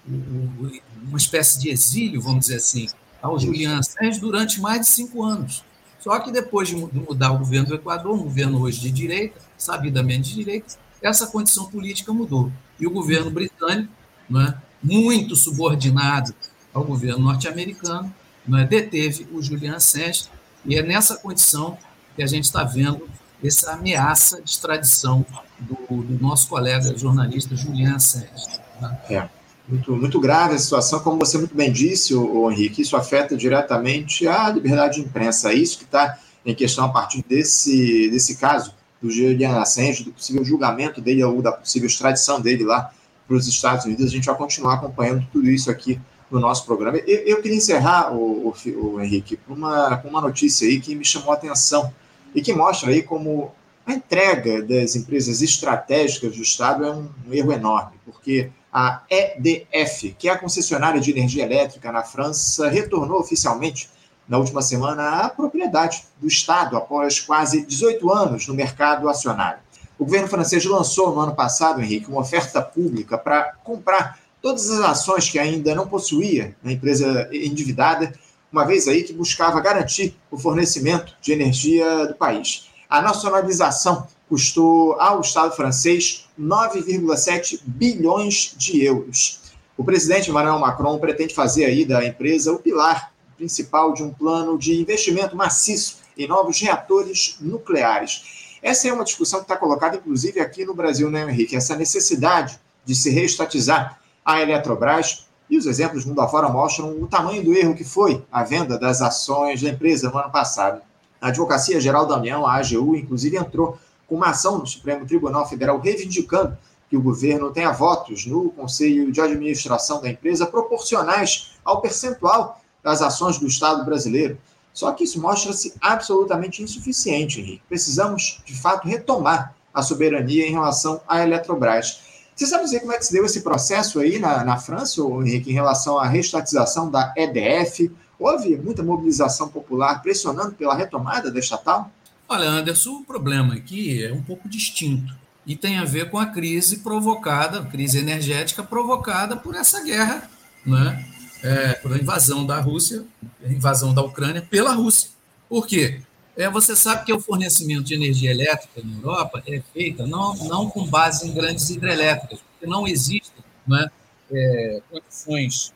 [0.07, 2.89] uma espécie de exílio, vamos dizer assim,
[3.23, 5.65] ao Julian Assange durante mais de cinco anos.
[6.01, 10.31] Só que depois de mudar o governo do Equador, um governo hoje de direita, sabidamente
[10.31, 12.51] de direita, essa condição política mudou.
[12.79, 13.93] E o governo britânico,
[14.37, 16.35] é, muito subordinado
[16.75, 18.13] ao governo norte-americano,
[18.53, 20.25] é, deteve o Julian Assange,
[20.65, 21.79] e é nessa condição
[22.17, 23.09] que a gente está vendo
[23.43, 25.25] essa ameaça de extradição
[25.59, 28.61] do, do nosso colega jornalista Julian Assange.
[28.81, 29.01] Tá?
[29.09, 29.29] É.
[29.73, 34.29] Muito, muito grave a situação, como você muito bem disse, o, Henrique, isso afeta diretamente
[34.29, 35.51] a liberdade de imprensa.
[35.51, 40.13] É isso que está em questão a partir desse, desse caso do Julian Assange, do
[40.13, 42.93] possível julgamento dele ou da possível extradição dele lá
[43.27, 44.05] para os Estados Unidos.
[44.05, 45.99] A gente vai continuar acompanhando tudo isso aqui
[46.31, 46.99] no nosso programa.
[46.99, 51.05] Eu, eu queria encerrar, o, o, o Henrique, com uma, uma notícia aí que me
[51.05, 51.91] chamou a atenção
[52.35, 53.53] e que mostra aí como
[53.87, 60.17] a entrega das empresas estratégicas do Estado é um, um erro enorme, porque a EDF,
[60.19, 63.91] que é a concessionária de energia elétrica na França, retornou oficialmente
[64.27, 69.61] na última semana à propriedade do Estado após quase 18 anos no mercado acionário.
[69.99, 74.81] O governo francês lançou no ano passado, Henrique, uma oferta pública para comprar todas as
[74.81, 78.13] ações que ainda não possuía na empresa endividada,
[78.51, 82.71] uma vez aí que buscava garantir o fornecimento de energia do país.
[82.89, 89.41] A nacionalização custou ao Estado francês 9,7 bilhões de euros.
[89.77, 94.57] O presidente Emmanuel Macron pretende fazer aí da empresa o pilar principal de um plano
[94.57, 98.57] de investimento maciço em novos reatores nucleares.
[98.63, 101.55] Essa é uma discussão que está colocada, inclusive, aqui no Brasil, né, Henrique?
[101.55, 105.27] Essa necessidade de se reestatizar a Eletrobras.
[105.51, 109.03] E os exemplos mundo afora mostram o tamanho do erro que foi a venda das
[109.03, 110.81] ações da empresa no ano passado.
[111.21, 113.79] A Advocacia Geral da União, a AGU, inclusive, entrou
[114.15, 116.57] uma ação no Supremo Tribunal Federal reivindicando
[116.89, 123.01] que o governo tenha votos no Conselho de Administração da empresa proporcionais ao percentual das
[123.01, 124.37] ações do Estado brasileiro.
[124.75, 127.63] Só que isso mostra-se absolutamente insuficiente, Henrique.
[127.69, 132.01] Precisamos, de fato, retomar a soberania em relação à Eletrobras.
[132.35, 135.51] Você sabe dizer como é que se deu esse processo aí na, na França, Henrique,
[135.51, 137.91] em relação à restatização da EDF?
[138.19, 141.91] Houve muita mobilização popular pressionando pela retomada da estatal?
[142.33, 145.15] Olha, Anderson, o problema aqui é um pouco distinto
[145.47, 150.31] e tem a ver com a crise provocada, crise energética provocada por essa guerra,
[150.65, 151.07] né?
[151.43, 153.05] É, por a invasão da Rússia,
[153.45, 155.11] invasão da Ucrânia pela Rússia.
[155.47, 156.01] Por quê?
[156.35, 160.71] É, você sabe que o fornecimento de energia elétrica na Europa é feito não, não
[160.71, 163.91] com base em grandes hidrelétricas, porque não existem né,
[164.31, 165.75] é, condições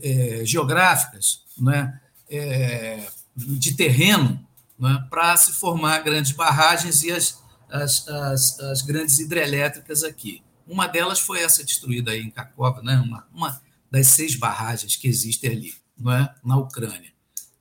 [0.00, 2.00] é, geográficas né,
[2.30, 4.45] é, de terreno
[4.78, 10.42] né, para se formar grandes barragens e as, as, as, as, grandes hidrelétricas aqui.
[10.66, 13.60] Uma delas foi essa destruída aí em Kakov, né, uma, uma
[13.90, 17.12] das seis barragens que existem ali, não é, na Ucrânia.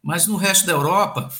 [0.02, 1.32] Mas no resto da Europa,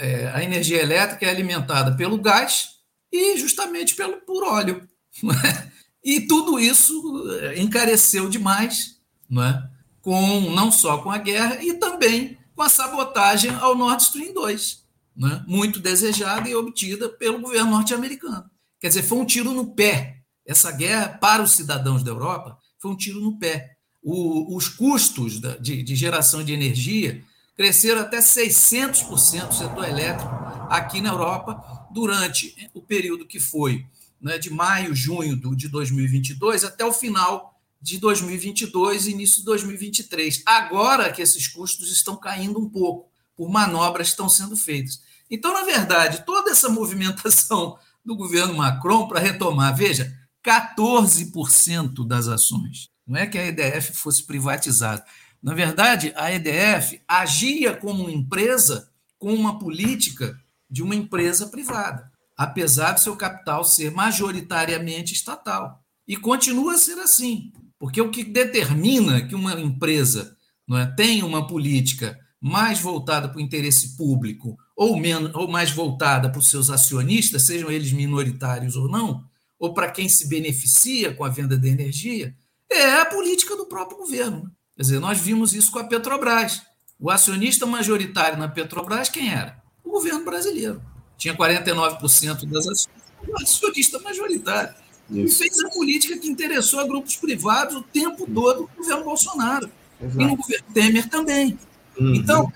[0.00, 2.76] é, a energia elétrica é alimentada pelo gás
[3.10, 4.86] e justamente pelo por óleo.
[5.44, 5.76] É?
[6.04, 9.68] E tudo isso é, encareceu demais, não é?
[10.06, 14.85] com não só com a guerra e também com a sabotagem ao Nord Stream 2
[15.16, 18.44] né, muito desejada e obtida pelo governo norte-americano.
[18.78, 20.18] Quer dizer, foi um tiro no pé.
[20.46, 23.76] Essa guerra, para os cidadãos da Europa, foi um tiro no pé.
[24.02, 27.24] O, os custos da, de, de, geração de energia
[27.56, 30.30] cresceram até 600% do setor elétrico
[30.70, 33.84] aqui na Europa durante o período que foi
[34.20, 39.44] né, de maio, junho do, de 2022 até o final de 2022 e início de
[39.44, 40.42] 2023.
[40.44, 45.00] Agora que esses custos estão caindo um pouco por manobras que estão sendo feitas.
[45.30, 50.12] Então, na verdade, toda essa movimentação do governo Macron para retomar, veja,
[50.46, 52.88] 14% das ações.
[53.06, 55.04] Não é que a EDF fosse privatizada.
[55.42, 62.92] Na verdade, a EDF agia como empresa com uma política de uma empresa privada, apesar
[62.92, 65.82] do seu capital ser majoritariamente estatal.
[66.06, 71.24] E continua a ser assim, porque o que determina que uma empresa não é, tenha
[71.24, 76.48] uma política mais voltada para o interesse público ou, menos, ou mais voltada para os
[76.48, 79.24] seus acionistas, sejam eles minoritários ou não,
[79.58, 82.36] ou para quem se beneficia com a venda de energia,
[82.70, 84.52] é a política do próprio governo.
[84.76, 86.62] Quer dizer, nós vimos isso com a Petrobras.
[87.00, 89.62] O acionista majoritário na Petrobras, quem era?
[89.82, 90.82] O governo brasileiro.
[91.16, 92.88] Tinha 49% das ações.
[93.26, 94.74] O acionista majoritário.
[95.10, 95.42] Isso.
[95.42, 99.70] E fez a política que interessou a grupos privados o tempo todo no governo Bolsonaro.
[100.00, 100.20] Exato.
[100.20, 101.58] E no governo Temer também.
[101.98, 102.14] Uhum.
[102.14, 102.52] Então,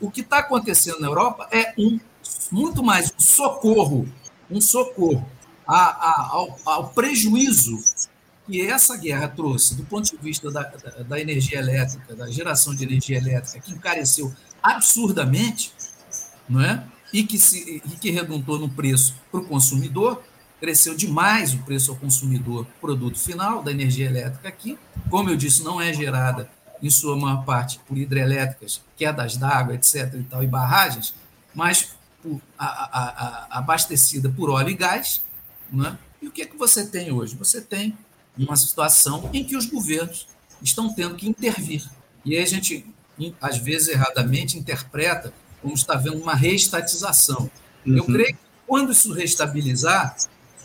[0.00, 1.98] o que está acontecendo na Europa é um
[2.50, 4.08] muito mais um socorro,
[4.50, 5.26] um socorro
[5.66, 7.78] a, a, ao, ao, prejuízo
[8.46, 12.74] que essa guerra trouxe do ponto de vista da, da, da, energia elétrica, da geração
[12.74, 14.32] de energia elétrica, que encareceu
[14.62, 15.72] absurdamente,
[16.48, 16.82] não é?
[17.12, 20.22] e que, se, e que redundou no preço para o consumidor,
[20.60, 24.78] cresceu demais o preço ao consumidor, produto final da energia elétrica aqui.
[25.10, 26.50] Como eu disse, não é gerada
[26.82, 30.14] em sua maior parte por hidrelétricas, quedas d'água, etc.
[30.14, 31.14] e tal, e barragens,
[31.54, 35.22] mas por, a, a, a, abastecida por óleo e gás.
[35.70, 35.98] Né?
[36.22, 37.36] E o que é que você tem hoje?
[37.36, 37.96] Você tem
[38.36, 40.26] uma situação em que os governos
[40.62, 41.88] estão tendo que intervir.
[42.24, 42.86] E aí a gente,
[43.40, 47.50] às vezes, erradamente interpreta como está havendo uma reestatização.
[47.86, 47.96] Uhum.
[47.96, 50.16] Eu creio que quando isso reestabilizar,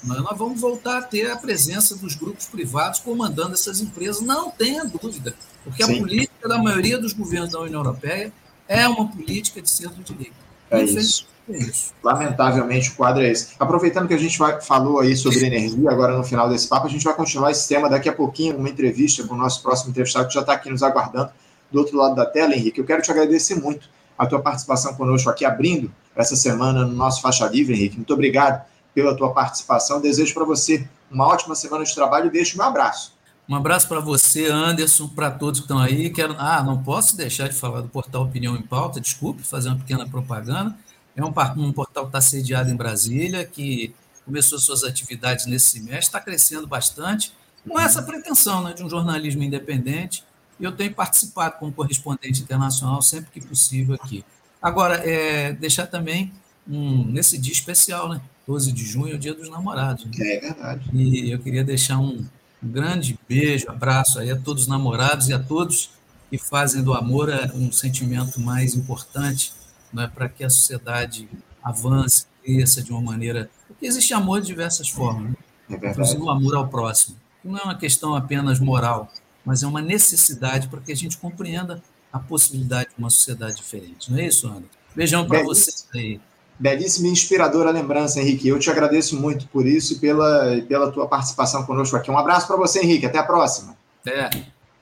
[0.04, 4.84] nós vamos voltar a ter a presença dos grupos privados comandando essas empresas, não tenha
[4.84, 5.34] dúvida,
[5.64, 5.96] porque Sim.
[5.96, 8.32] a política da maioria dos governos da União Europeia
[8.68, 10.36] é uma política de centro-direita.
[10.70, 11.28] É isso.
[11.50, 11.94] é isso.
[12.04, 13.54] Lamentavelmente o quadro é esse.
[13.60, 16.90] Aproveitando que a gente vai, falou aí sobre energia, agora no final desse papo, a
[16.90, 20.28] gente vai continuar esse tema daqui a pouquinho, uma entrevista com o nosso próximo entrevistado
[20.28, 21.32] que já está aqui nos aguardando
[21.72, 22.80] do outro lado da tela, Henrique.
[22.80, 27.22] Eu quero te agradecer muito a tua participação conosco aqui, abrindo essa semana no nosso
[27.22, 27.98] Faixa Livre, Henrique.
[27.98, 28.64] Muito obrigado
[28.94, 30.02] pela tua participação.
[30.02, 33.14] Desejo para você uma ótima semana de trabalho e deixo meu abraço.
[33.48, 36.10] Um abraço para você, Anderson, para todos que estão aí.
[36.10, 36.36] Quero...
[36.38, 40.08] Ah, não posso deixar de falar do portal Opinião em Pauta, desculpe fazer uma pequena
[40.08, 40.76] propaganda.
[41.16, 43.94] É um, um portal que está sediado em Brasília, que
[44.26, 47.34] começou suas atividades nesse semestre, está crescendo bastante,
[47.68, 50.24] com essa pretensão né, de um jornalismo independente.
[50.60, 54.24] E eu tenho participado como correspondente internacional sempre que possível aqui.
[54.62, 56.32] Agora, é, deixar também
[56.68, 58.22] um, nesse dia especial, né?
[58.48, 60.06] 12 de junho é o dia dos namorados.
[60.06, 60.12] Né?
[60.20, 60.90] É verdade.
[60.94, 62.26] E eu queria deixar um,
[62.64, 65.92] grande beijo, abraço aí a todos os namorados e a todos
[66.30, 69.54] que fazem do amor é, um sentimento mais importante
[69.92, 71.30] né, para que a sociedade
[71.62, 73.50] avance, cresça de uma maneira.
[73.68, 75.36] Porque existe amor de diversas formas, né?
[75.70, 77.18] é inclusive o amor ao próximo.
[77.44, 79.12] Não é uma questão apenas moral,
[79.46, 84.12] mas é uma necessidade para que a gente compreenda a possibilidade de uma sociedade diferente.
[84.12, 84.64] Não é isso, Ana?
[84.96, 86.20] Beijão para vocês aí.
[86.60, 88.48] Belíssima e inspiradora lembrança, Henrique.
[88.48, 92.12] Eu te agradeço muito por isso e pela, pela tua participação conosco aqui.
[92.12, 93.06] Um abraço para você, Henrique.
[93.06, 93.76] Até a próxima.
[94.06, 94.30] É.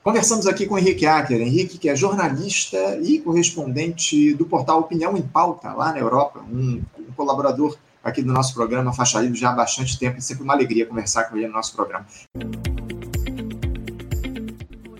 [0.02, 1.40] Conversamos aqui com o Henrique Acker.
[1.40, 6.82] Henrique, que é jornalista e correspondente do portal Opinião em Pauta, lá na Europa, um,
[6.98, 10.18] um colaborador aqui do nosso programa Faixa Livre já há bastante tempo.
[10.18, 12.04] É sempre uma alegria conversar com ele no nosso programa.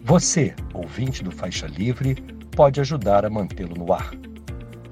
[0.02, 2.14] Você, ouvinte do Faixa Livre,
[2.54, 4.12] pode ajudar a mantê-lo no ar